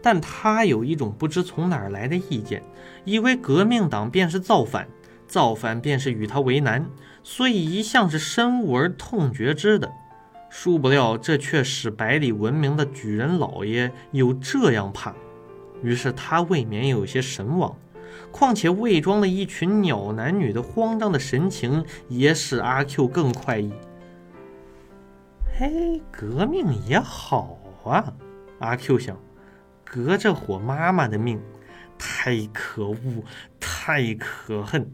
[0.02, 2.62] 但他有一种不知从哪儿来的意见，
[3.04, 4.86] 以为革命党便是造反，
[5.26, 6.86] 造反便是与他为难，
[7.22, 9.90] 所以一向是深恶而痛绝之的。
[10.48, 15.14] 殊不料这却使百里闻名的举人老爷有这样怕，
[15.82, 17.76] 于是他未免有些神往。
[18.32, 23.72] 况且魏庄的一群鸟男女的慌张的神情，也使阿 Q 更快意。
[25.56, 28.12] 嘿，革命也好啊！
[28.58, 29.16] 阿 Q 想，
[29.84, 31.40] 革这伙妈妈的命，
[31.98, 33.24] 太可恶，
[33.60, 34.90] 太可恨。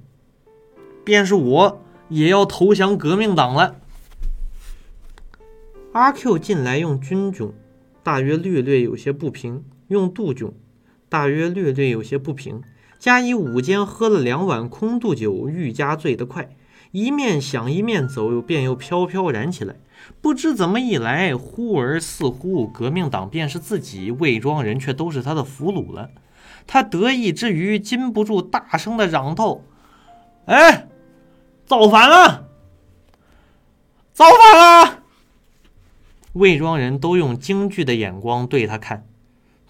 [1.04, 3.76] 便是我也要投降革命党了。
[5.92, 7.52] 阿 Q 近来用军囧，
[8.02, 10.52] 大约略略有些不平；用杜囧，
[11.08, 12.62] 大约略略有些不平。
[12.98, 16.56] 加以午间喝了两碗空肚酒，愈加醉得快。
[16.92, 19.76] 一面想一面走，便又飘飘然起来。
[20.20, 26.10] 不知怎么一来，忽而似乎革命党便是自己，魏庄人却都是他的俘虏了。
[26.66, 29.60] 他得意之余，禁不住大声的嚷道
[30.46, 30.88] ：“哎，
[31.66, 32.48] 造反了！
[34.12, 35.02] 造反了！”
[36.34, 39.06] 魏庄人都用惊惧的眼光对他看。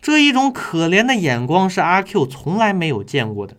[0.01, 3.57] 这一种可怜的眼光是阿 Q 从来没有见过的，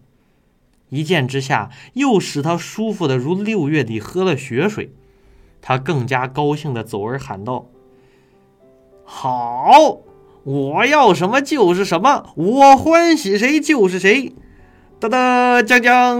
[0.90, 4.94] 一见之下又使他舒服的如六月里喝了雪水。
[5.62, 7.66] 他更加高兴的走而喊道
[9.04, 9.98] ：“好，
[10.44, 14.34] 我要什么就是什么，我欢喜谁就是谁。”
[15.00, 16.18] 哒哒将将，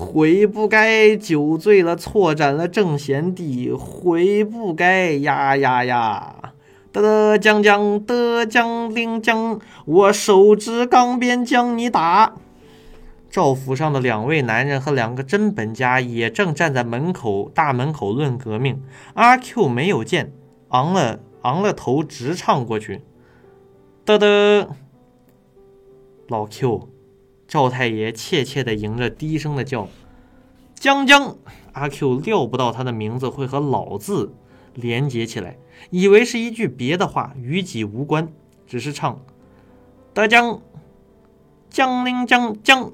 [0.00, 6.52] 悔不该酒醉了错斩了正贤弟，悔不该呀呀呀！
[6.92, 12.36] 得将将得将令将，我手执钢鞭将你打。
[13.28, 18.80] 赵府上的两位男人和两个真本家也正站在门口大门口论革命。
[19.14, 20.32] 阿 Q 没有见，
[20.68, 23.02] 昂了昂了头，直唱过去。
[24.04, 24.68] 得得，
[26.28, 26.88] 老 Q，
[27.48, 29.88] 赵太爷怯怯地迎着，低声的叫
[30.78, 31.36] ：“江江。”
[31.72, 34.34] 阿 Q 料不到他的名字会和“老”字
[34.74, 35.56] 连接起来。
[35.90, 38.28] 以为是一句别的话，与己无关，
[38.66, 39.24] 只是唱
[40.12, 40.60] 大江
[41.70, 42.92] 江陵江江。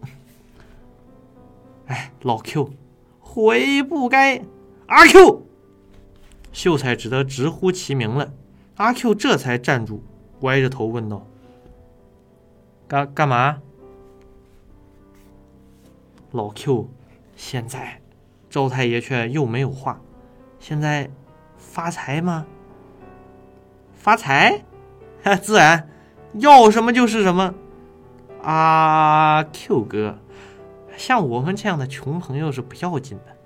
[1.87, 2.71] 哎，老 Q，
[3.19, 4.43] 悔不该。
[4.87, 5.47] 阿 Q，
[6.53, 8.33] 秀才只得直呼其名了。
[8.77, 10.05] 阿 Q 这才站住，
[10.43, 11.27] 歪着头问道
[12.87, 13.61] ：“干干嘛？”
[16.35, 16.89] 老 Q，
[17.37, 18.01] 现在
[18.51, 20.01] 赵太爷却又没有话。
[20.59, 21.09] 现在
[21.57, 22.45] 发财吗？
[23.95, 24.64] 发财，
[25.41, 25.89] 自然
[26.32, 27.55] 要什么就是什么。
[28.43, 30.18] 阿 Q 哥，
[30.97, 33.37] 像我们这样的穷朋友是不要紧的。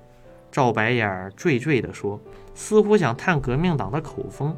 [0.51, 2.19] 赵白眼惴惴的说，
[2.55, 4.57] 似乎想探革命党的口风。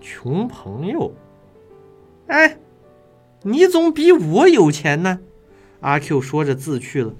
[0.00, 1.12] 穷朋友，
[2.28, 2.56] 哎，
[3.42, 5.20] 你总比我有钱呢。
[5.80, 7.12] 阿 Q 说着自去了。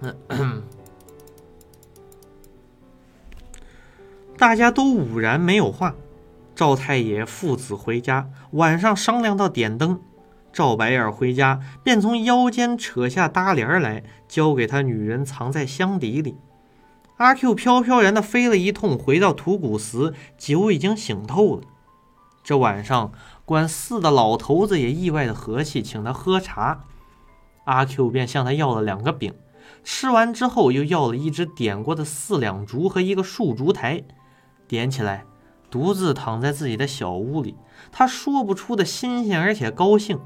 [4.38, 5.94] 大家都兀然没有话。
[6.54, 10.00] 赵太爷父子回家，晚上商量到点灯。
[10.52, 16.36] 赵白眼回家，便从腰间扯下搭帘来，交给他女人藏在箱底里。
[17.18, 21.62] 阿 Q 飘飘然的飞了一通，回到土谷寺，酒已经醒透了。
[22.42, 23.12] 这晚上
[23.48, 26.84] 管事的老头子也意外的和气，请他喝茶。
[27.64, 29.32] 阿 Q 便向他要了两个饼，
[29.82, 34.04] 吃完之后又要了一只点过的四两烛和一个竖烛台，
[34.66, 35.24] 点起来，
[35.70, 37.56] 独自躺在自己的小屋里，
[37.90, 40.20] 他说不出的新鲜而且高兴。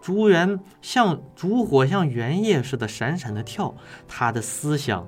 [0.00, 3.74] 烛圆像烛火像圆叶似的闪闪的跳，
[4.08, 5.06] 他的思想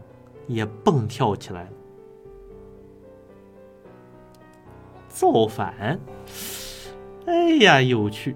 [0.49, 1.70] 也蹦跳起来了。
[5.09, 5.99] 造反，
[7.28, 8.34] 哎呀，有趣！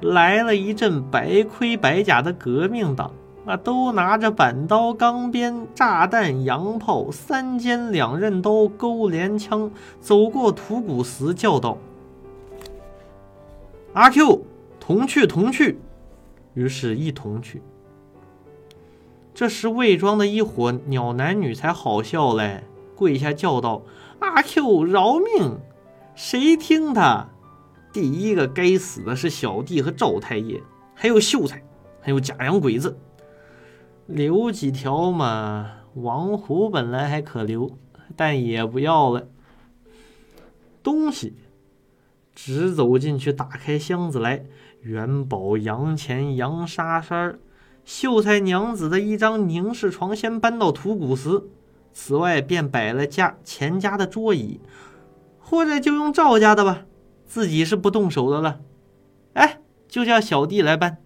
[0.00, 3.10] 来了一阵白盔白甲的革命党，
[3.46, 11.76] 啊，都拿着板刀、钢鞭、炸弹、洋炮、三尖两刃刀、钩镰枪，走过土谷祠，叫道
[13.92, 14.44] ：“阿 Q，
[14.78, 15.80] 同去，同去！”
[16.54, 17.60] 于是，一同去。
[19.34, 22.62] 这时，魏庄的一伙鸟男女才好笑嘞，
[22.94, 23.82] 跪下叫道
[24.20, 25.58] ：“阿 Q，饶命！”
[26.14, 27.26] 谁听他？
[27.92, 30.62] 第一个该死的是小弟和赵太爷，
[30.94, 31.62] 还有秀才，
[32.00, 32.98] 还有假洋鬼子，
[34.06, 35.72] 留几条嘛。
[35.94, 37.76] 王虎本来还可留，
[38.14, 39.26] 但也不要了。
[40.82, 41.34] 东西，
[42.34, 44.44] 直走进去，打开箱子来，
[44.82, 47.38] 元宝、洋钱、洋纱衫
[47.84, 51.48] 秀才娘子的一张凝视床，先搬到土谷寺。
[51.92, 54.60] 此外，便摆了家钱家的桌椅，
[55.40, 56.84] 或者就用赵家的吧。
[57.28, 58.60] 自己是不动手的了，
[59.34, 60.96] 哎，就叫小弟来搬，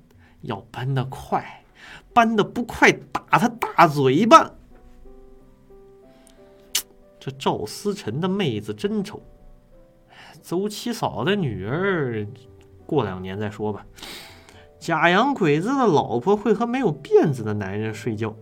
[0.43, 1.65] 要搬得快，
[2.15, 4.53] 搬得不快打他大嘴巴。
[7.19, 9.21] 这赵思辰的妹子真丑，
[10.41, 12.27] 邹七嫂的女儿，
[12.87, 13.85] 过两年再说吧。
[14.79, 18.35] 假洋鬼子的老婆会和没有辫子的男人睡觉，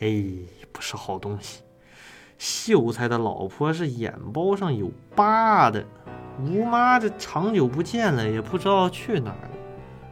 [0.00, 0.24] 哎，
[0.70, 1.62] 不是好东西。
[2.38, 5.84] 秀才的老婆是眼包上有疤的。
[6.44, 9.50] 吴妈这长久不见了，也不知道去哪儿了。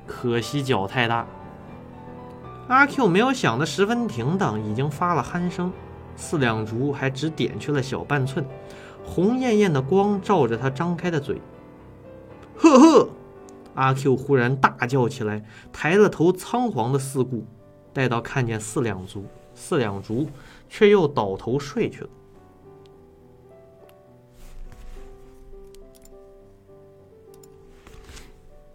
[0.06, 1.26] 可惜脚太大。
[2.68, 5.72] 阿 Q 没有想的十分停当，已经发了鼾声。
[6.16, 8.46] 四两烛还只点去了小半寸，
[9.04, 11.40] 红艳艳的光照着他张开的嘴。
[12.56, 13.08] 呵呵！
[13.74, 17.44] 阿 Q 忽然大叫起来，抬了头，仓皇的四顾，
[17.92, 20.28] 待到看见四两烛，四两烛，
[20.68, 22.08] 却又倒头睡去了。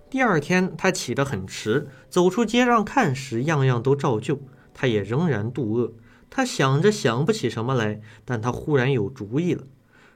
[0.10, 4.42] 第二天，他起得很迟，走出街上看时，样样都照旧。
[4.74, 5.94] 他也仍然肚饿。
[6.30, 9.66] 他想着想不起什么来，但他忽然有主意了。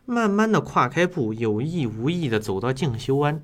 [0.05, 3.43] 慢慢的跨开步，有意无意的走到静修庵。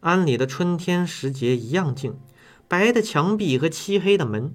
[0.00, 2.18] 庵里的春天时节一样静，
[2.66, 4.54] 白的墙壁和漆黑的门。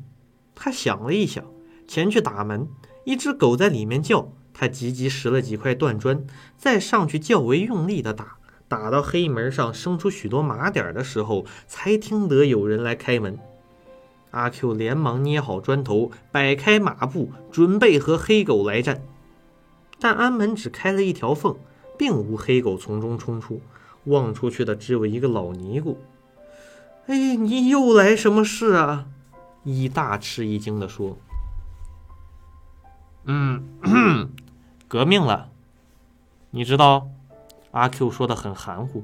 [0.56, 1.46] 他想了一想，
[1.88, 2.68] 前去打门。
[3.04, 4.32] 一只狗在里面叫。
[4.54, 6.26] 他急急拾了几块断砖，
[6.58, 8.38] 再上去较为用力的打。
[8.68, 13.38] 打到黑门上生出许多麻点的时候，才听得有人来开门。
[14.32, 19.02] 阿 Q 连忙捏好砖头，摆开马步，准备和黑狗来战。
[20.00, 21.56] 但安门只开了一条缝，
[21.98, 23.62] 并无黑狗从中冲出，
[24.06, 25.98] 望出去的只有一个老尼姑。
[27.08, 29.06] 哎，你又来什么事啊？
[29.64, 31.18] 一大吃一惊地说
[33.26, 33.64] ：“嗯，
[34.88, 35.50] 革命了，
[36.52, 37.08] 你知道？”
[37.76, 39.04] 阿 Q 说的很含糊，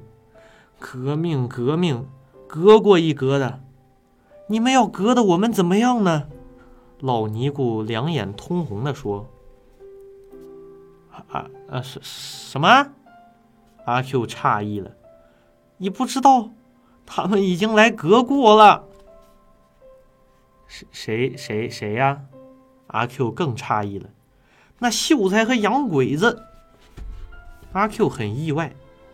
[0.80, 2.08] 革命，革命，
[2.48, 3.60] 革过一革的，
[4.48, 6.30] 你们要革的我们怎么样呢？
[7.02, 9.30] 老尼姑两眼通红的说
[11.12, 12.94] ：“啊啊，什什么？”
[13.84, 14.92] 阿 Q 诧异了，
[15.76, 16.52] 你不知道，
[17.06, 18.86] 他们已经来革过了。
[20.68, 22.22] 谁谁谁谁呀？
[22.88, 24.10] 阿 Q 更诧异了，
[24.80, 26.46] 那秀才和洋鬼子。
[27.74, 28.74] 阿 Q 很意外，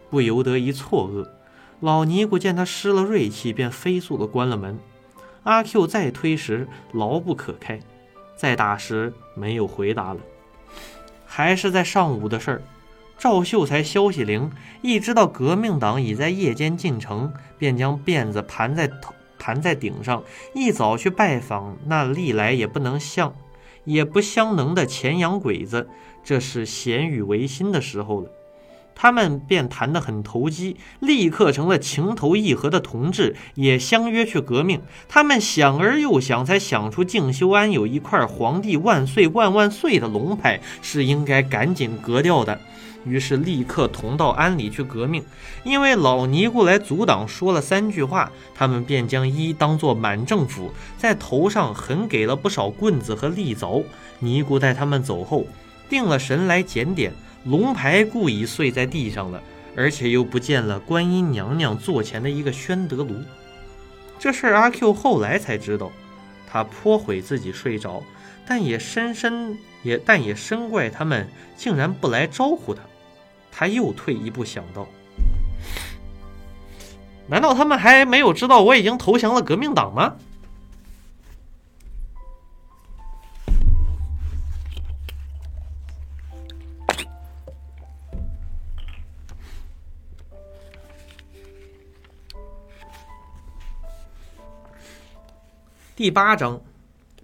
[0.10, 1.28] 不由得一错愕。
[1.80, 4.80] 老尼姑见他失了锐气，便飞速的关了门。
[5.44, 7.78] 阿 Q 再推时，牢不可开；
[8.36, 10.20] 再打时，没有回答了。
[11.26, 12.62] 还是在上午的事儿。
[13.20, 14.52] 赵秀才消息灵，
[14.82, 23.34] 一知道革命党已在夜间进城，便将辫子盘在头，盘在顶上，一早去拜访那历来也不能相，
[23.86, 25.88] 也不相能的前洋鬼子。
[26.24, 28.30] 这是咸与维新的时候了。
[29.00, 34.82] 他们便谈得很投机，立刻成了情投意合的同志，也相约去革命。
[35.08, 42.60] 他们想而又想，才想出静修庵有一块“皇帝万岁万万岁”的龙牌，是应该赶紧革掉的。
[43.06, 45.24] 于是立刻同到庵里去革命。
[45.64, 53.84] 因为老尼姑来阻挡，说了三句话，他们便将一当作满政府，在头上狠给了不少棍子和利凿。
[54.18, 55.46] 尼姑待他们走后，
[55.88, 57.14] 定了神来检点。
[57.48, 59.42] 龙牌故已碎在地上了，
[59.76, 63.16] 而且又不见了观音娘娘座前的一个宣德炉。
[64.20, 65.92] 这事阿 Q 后来才知道，
[66.46, 68.04] 他颇悔自己睡着，
[68.46, 72.82] 但也深深也但也深怪他们竟然不来招呼他。
[73.52, 74.88] 他又退一步想到，
[77.28, 80.16] 难道他们还没有知道我已经投降了革命党吗？
[95.98, 96.62] 第八章，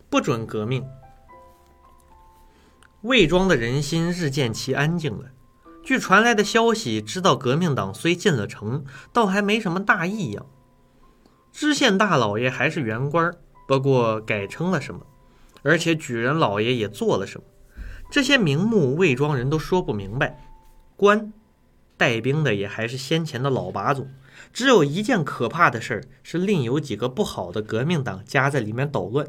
[0.09, 0.84] 不准革命。
[3.01, 5.30] 魏庄的人心日渐其安静了。
[5.84, 10.47] 据传来的消息，知道革命党虽进了城，倒还没什么大异样。
[11.51, 13.32] 知县大老爷还是原官，
[13.67, 15.05] 不过改称了什么，
[15.61, 17.45] 而且举人老爷也做了什么，
[18.09, 20.49] 这些名目魏庄人都说不明白。
[20.95, 21.32] 官
[21.95, 24.09] 带兵的也还是先前的老把总。
[24.51, 29.27] 只有一件可怕的事儿，是另有几个不好的革命党夹在里面捣乱。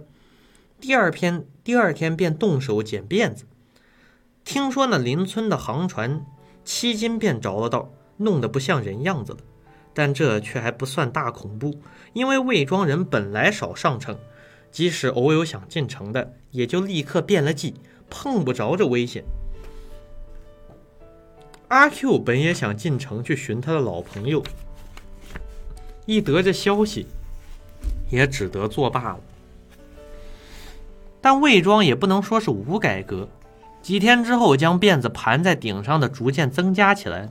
[0.80, 3.44] 第二天，第二天便动手剪辫子。
[4.44, 6.26] 听说那邻村的航船，
[6.64, 9.38] 七斤便着了道，弄得不像人样子了。
[9.94, 11.80] 但这却还不算大恐怖，
[12.12, 14.18] 因为魏庄人本来少上城，
[14.70, 17.74] 即使偶有想进城的，也就立刻变了计，
[18.10, 19.24] 碰不着这危险。
[21.68, 24.42] 阿 Q 本也想进城去寻他的老朋友。
[26.06, 27.06] 一得这消息，
[28.10, 29.20] 也只得作罢了。
[31.20, 33.28] 但魏庄也不能说是无改革。
[33.80, 37.30] 几天之后，将辫子盘在顶上的逐渐增加起来。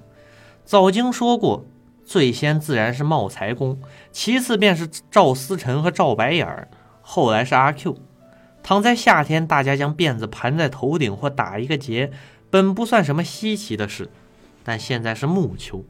[0.65, 1.65] 早经说过，
[2.05, 3.79] 最先自然是茂才公，
[4.11, 6.67] 其次便是赵思成和赵白眼儿，
[7.01, 7.97] 后来是阿 Q。
[8.63, 12.11] 躺在夏天，大家将辫子盘在头顶或打一个结，
[12.49, 14.09] 本不算什么稀奇的事。
[14.63, 15.83] 但现在是暮秋。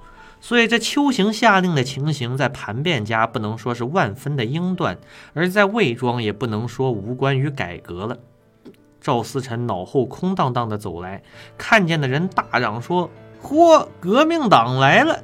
[0.44, 4.98] 所以，这秋行下令的情形，在盘变家不能说是万分的英断，
[5.34, 8.20] 而在魏庄也不能说无关于改革了。
[9.00, 11.24] 赵思成脑后空荡荡的走来，
[11.58, 13.10] 看见的人大嚷说
[13.42, 15.24] ：“嚯，革命党来了！”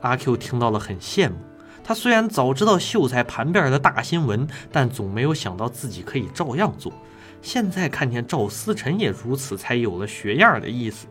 [0.00, 1.34] 阿 Q 听到了，很羡慕。
[1.82, 6.92] 他虽然早知道秀才盘辫的大新闻，但总没有想到自己可以照样做。
[7.42, 11.08] 现在看见赵思成也如此，才有了学样的意思。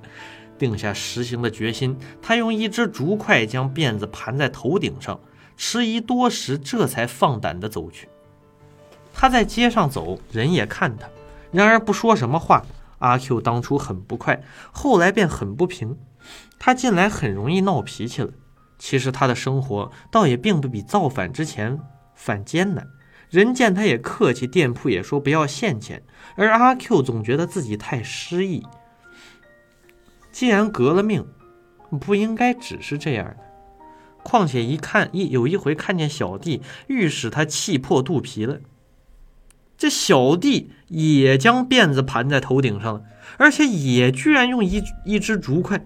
[0.60, 5.20] 定下实行的决心，他用一只竹筷将辫子盘在头顶上，
[5.58, 8.08] 迟疑多时，这才放胆的走去。
[9.14, 11.10] 他在街上走，人也看他，
[11.52, 12.64] 然而不说什么话。
[13.00, 14.44] 阿 Q 当初很不快，
[14.74, 15.98] 后来便很不平。
[16.60, 18.30] 他近来很容易闹脾气了。
[18.78, 21.80] 其实他的生活倒也并不比造反之前
[22.14, 22.86] 反艰难。
[23.30, 26.04] 人见他也客气，店铺也说不要现钱，
[26.36, 28.66] 而阿 Q 总觉得自己太失意。
[30.40, 31.28] 既然革了命，
[32.00, 33.36] 不应该只是这样的。
[34.24, 38.62] 况且一看一有一回看见小弟，愈使他气破肚皮了。
[39.78, 43.04] 这小弟也将辫子盘在头顶上了，
[43.38, 45.86] 而且也居然用一一只竹筷。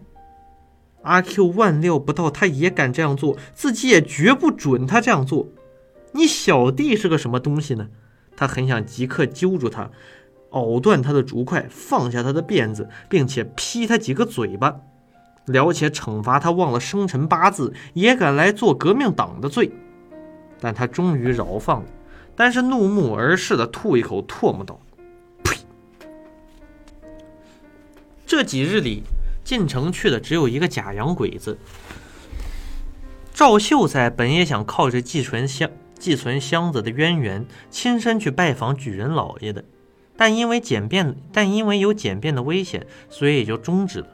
[1.01, 5.47] 阿 Q 万料不到他也敢这样做，自己也绝不准他这样做。
[6.11, 7.87] 你小弟是个什么东西呢？
[8.37, 9.89] 他很想即刻揪住他。
[10.53, 14.79] 咬断他的竹筷，放下他的辫子，并且劈他几个嘴巴，
[15.45, 19.71] 了且惩罚他忘了生辰八字，也敢来做革命党的罪。
[20.59, 21.89] 但他终于饶放了，
[22.35, 24.79] 但是怒目而视的吐一口唾沫道
[25.43, 25.57] ：“呸！”
[28.25, 29.03] 这几日里
[29.43, 31.57] 进城去的只有一个假洋鬼子。
[33.33, 39.65] 赵秀才本也想靠着寄存箱寄存箱子的渊源，亲身去拜访举人老爷的。
[40.15, 44.07] 但因为简便，但因为有简便的危险，所以也就终止了。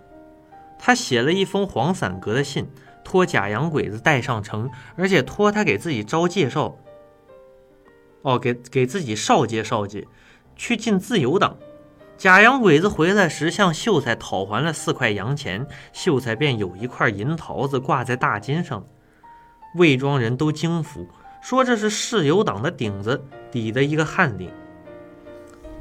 [0.78, 2.70] 他写了一封黄伞格的信，
[3.04, 6.78] 托假洋鬼子带上城，而且托他给自己招介绍。
[8.22, 10.08] 哦，给给自己少介绍介，
[10.56, 11.58] 去进自由党。
[12.18, 18.86] 假洋鬼子回来时，向秀才讨还了四块洋钱，秀才便有一块银桃子挂在大襟上。
[19.76, 21.08] 魏庄人都惊服，
[21.42, 24.50] 说这是世友党的顶子抵的一个汉顶。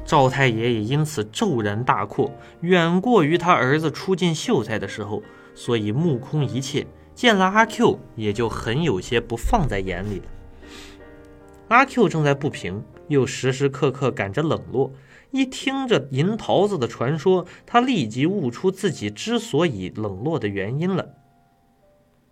[0.09, 2.31] 赵太爷也因此骤然大阔，
[2.61, 5.21] 远过于他儿子出进秀才的时候，
[5.53, 10.25] 所以目空一切，见了阿 Q 也就很有些不放在眼里了。
[11.67, 14.91] 阿 Q 正在不平，又时时刻刻感着冷落，
[15.29, 21.07] 一听着银桃子的传说，他立即悟出自己之所以冷落的原因了。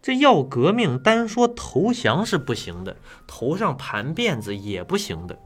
[0.01, 2.97] 这要革命，单说投降是不行的，
[3.27, 5.37] 头上盘辫子也不行的。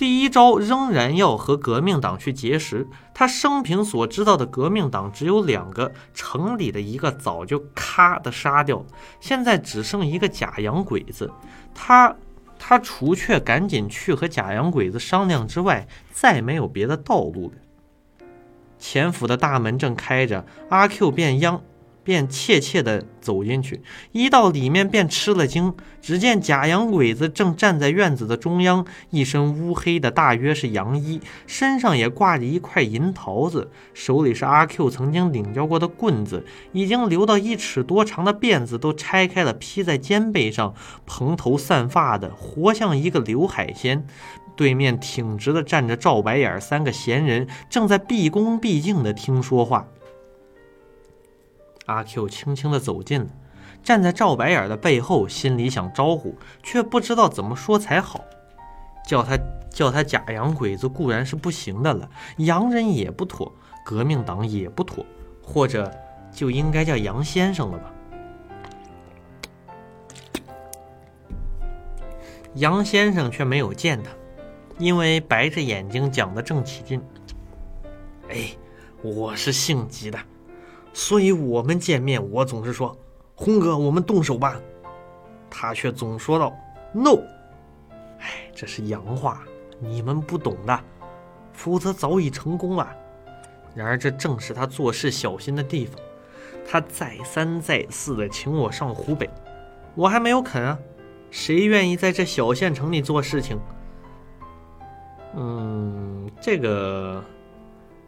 [0.00, 2.88] 第一招仍然要和革命党去结识。
[3.12, 8.82] 他生平所知道的革命党只有两个，城里的一个早就咔的杀掉，
[9.20, 11.30] 现在只剩一个假洋鬼子。
[11.74, 12.16] 他
[12.58, 18.26] 他除却赶紧去和假洋鬼子商量之外，再没有别的道路了。
[18.78, 21.60] 前府的大门正开着，阿 Q 便央。
[22.02, 23.82] 便怯怯地走进去，
[24.12, 25.74] 一到里面便吃了惊。
[26.00, 40.74] 只见假洋鬼子正站在院子的中央，一身乌黑的，大约是洋衣，身上也挂着一块银桃子，手里是阿 Q 曾经领教过的棍子，已经留到一尺多长的辫子都拆开了披在肩背上，
[41.04, 44.06] 蓬头散发的，活像一个刘海仙。
[44.56, 49.86] 对面挺直的站着赵白眼三个闲人，正在毕恭毕敬地听说话。
[51.90, 53.30] 阿 Q 轻轻地走近了，
[53.82, 58.24] 站在赵白眼的背后，心里想招呼，却不知道怎么说才好。
[59.06, 59.36] 叫他
[59.70, 63.52] 叫他假洋鬼子固然是不行的了，洋人也不妥，
[63.84, 65.04] 革命党也不妥，
[65.42, 65.92] 或者
[66.30, 67.92] 就应该叫杨先生了吧？
[72.54, 74.10] 杨先生却没有见他，
[74.78, 77.02] 因为白着眼睛讲的正起劲。
[78.28, 78.50] 哎，
[79.02, 80.18] 我是姓吉的。
[80.92, 82.96] 所以，我们见面，我总是说
[83.36, 84.60] ：“红哥，我们动手吧。”
[85.48, 86.52] 他却总说道
[86.92, 87.20] ：“No。”
[88.18, 89.42] 哎，这是洋话，
[89.78, 90.80] 你们不懂的，
[91.52, 92.88] 否则早已成功了。
[93.72, 95.94] 然而，这正是他做事小心的地方。
[96.68, 99.30] 他再三再四的请我上湖北，
[99.94, 100.76] 我还没有肯啊。
[101.30, 103.58] 谁愿意在这小县城里做事情？
[105.36, 107.24] 嗯，这个，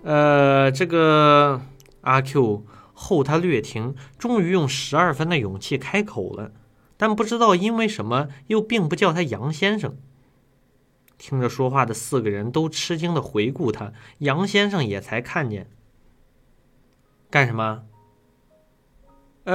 [0.03, 1.61] 呃，这个。
[2.03, 2.61] 阿 Q
[3.03, 6.53] 后，他略停，终于用十二分的勇气开口了，
[6.97, 9.97] 但不知道因为什么，又并不叫他杨先生。
[11.19, 15.69] 听着说话的四个人都吃惊的回顾他，杨先生也才看见。
[17.29, 17.83] 干什么？
[19.45, 19.53] 呃。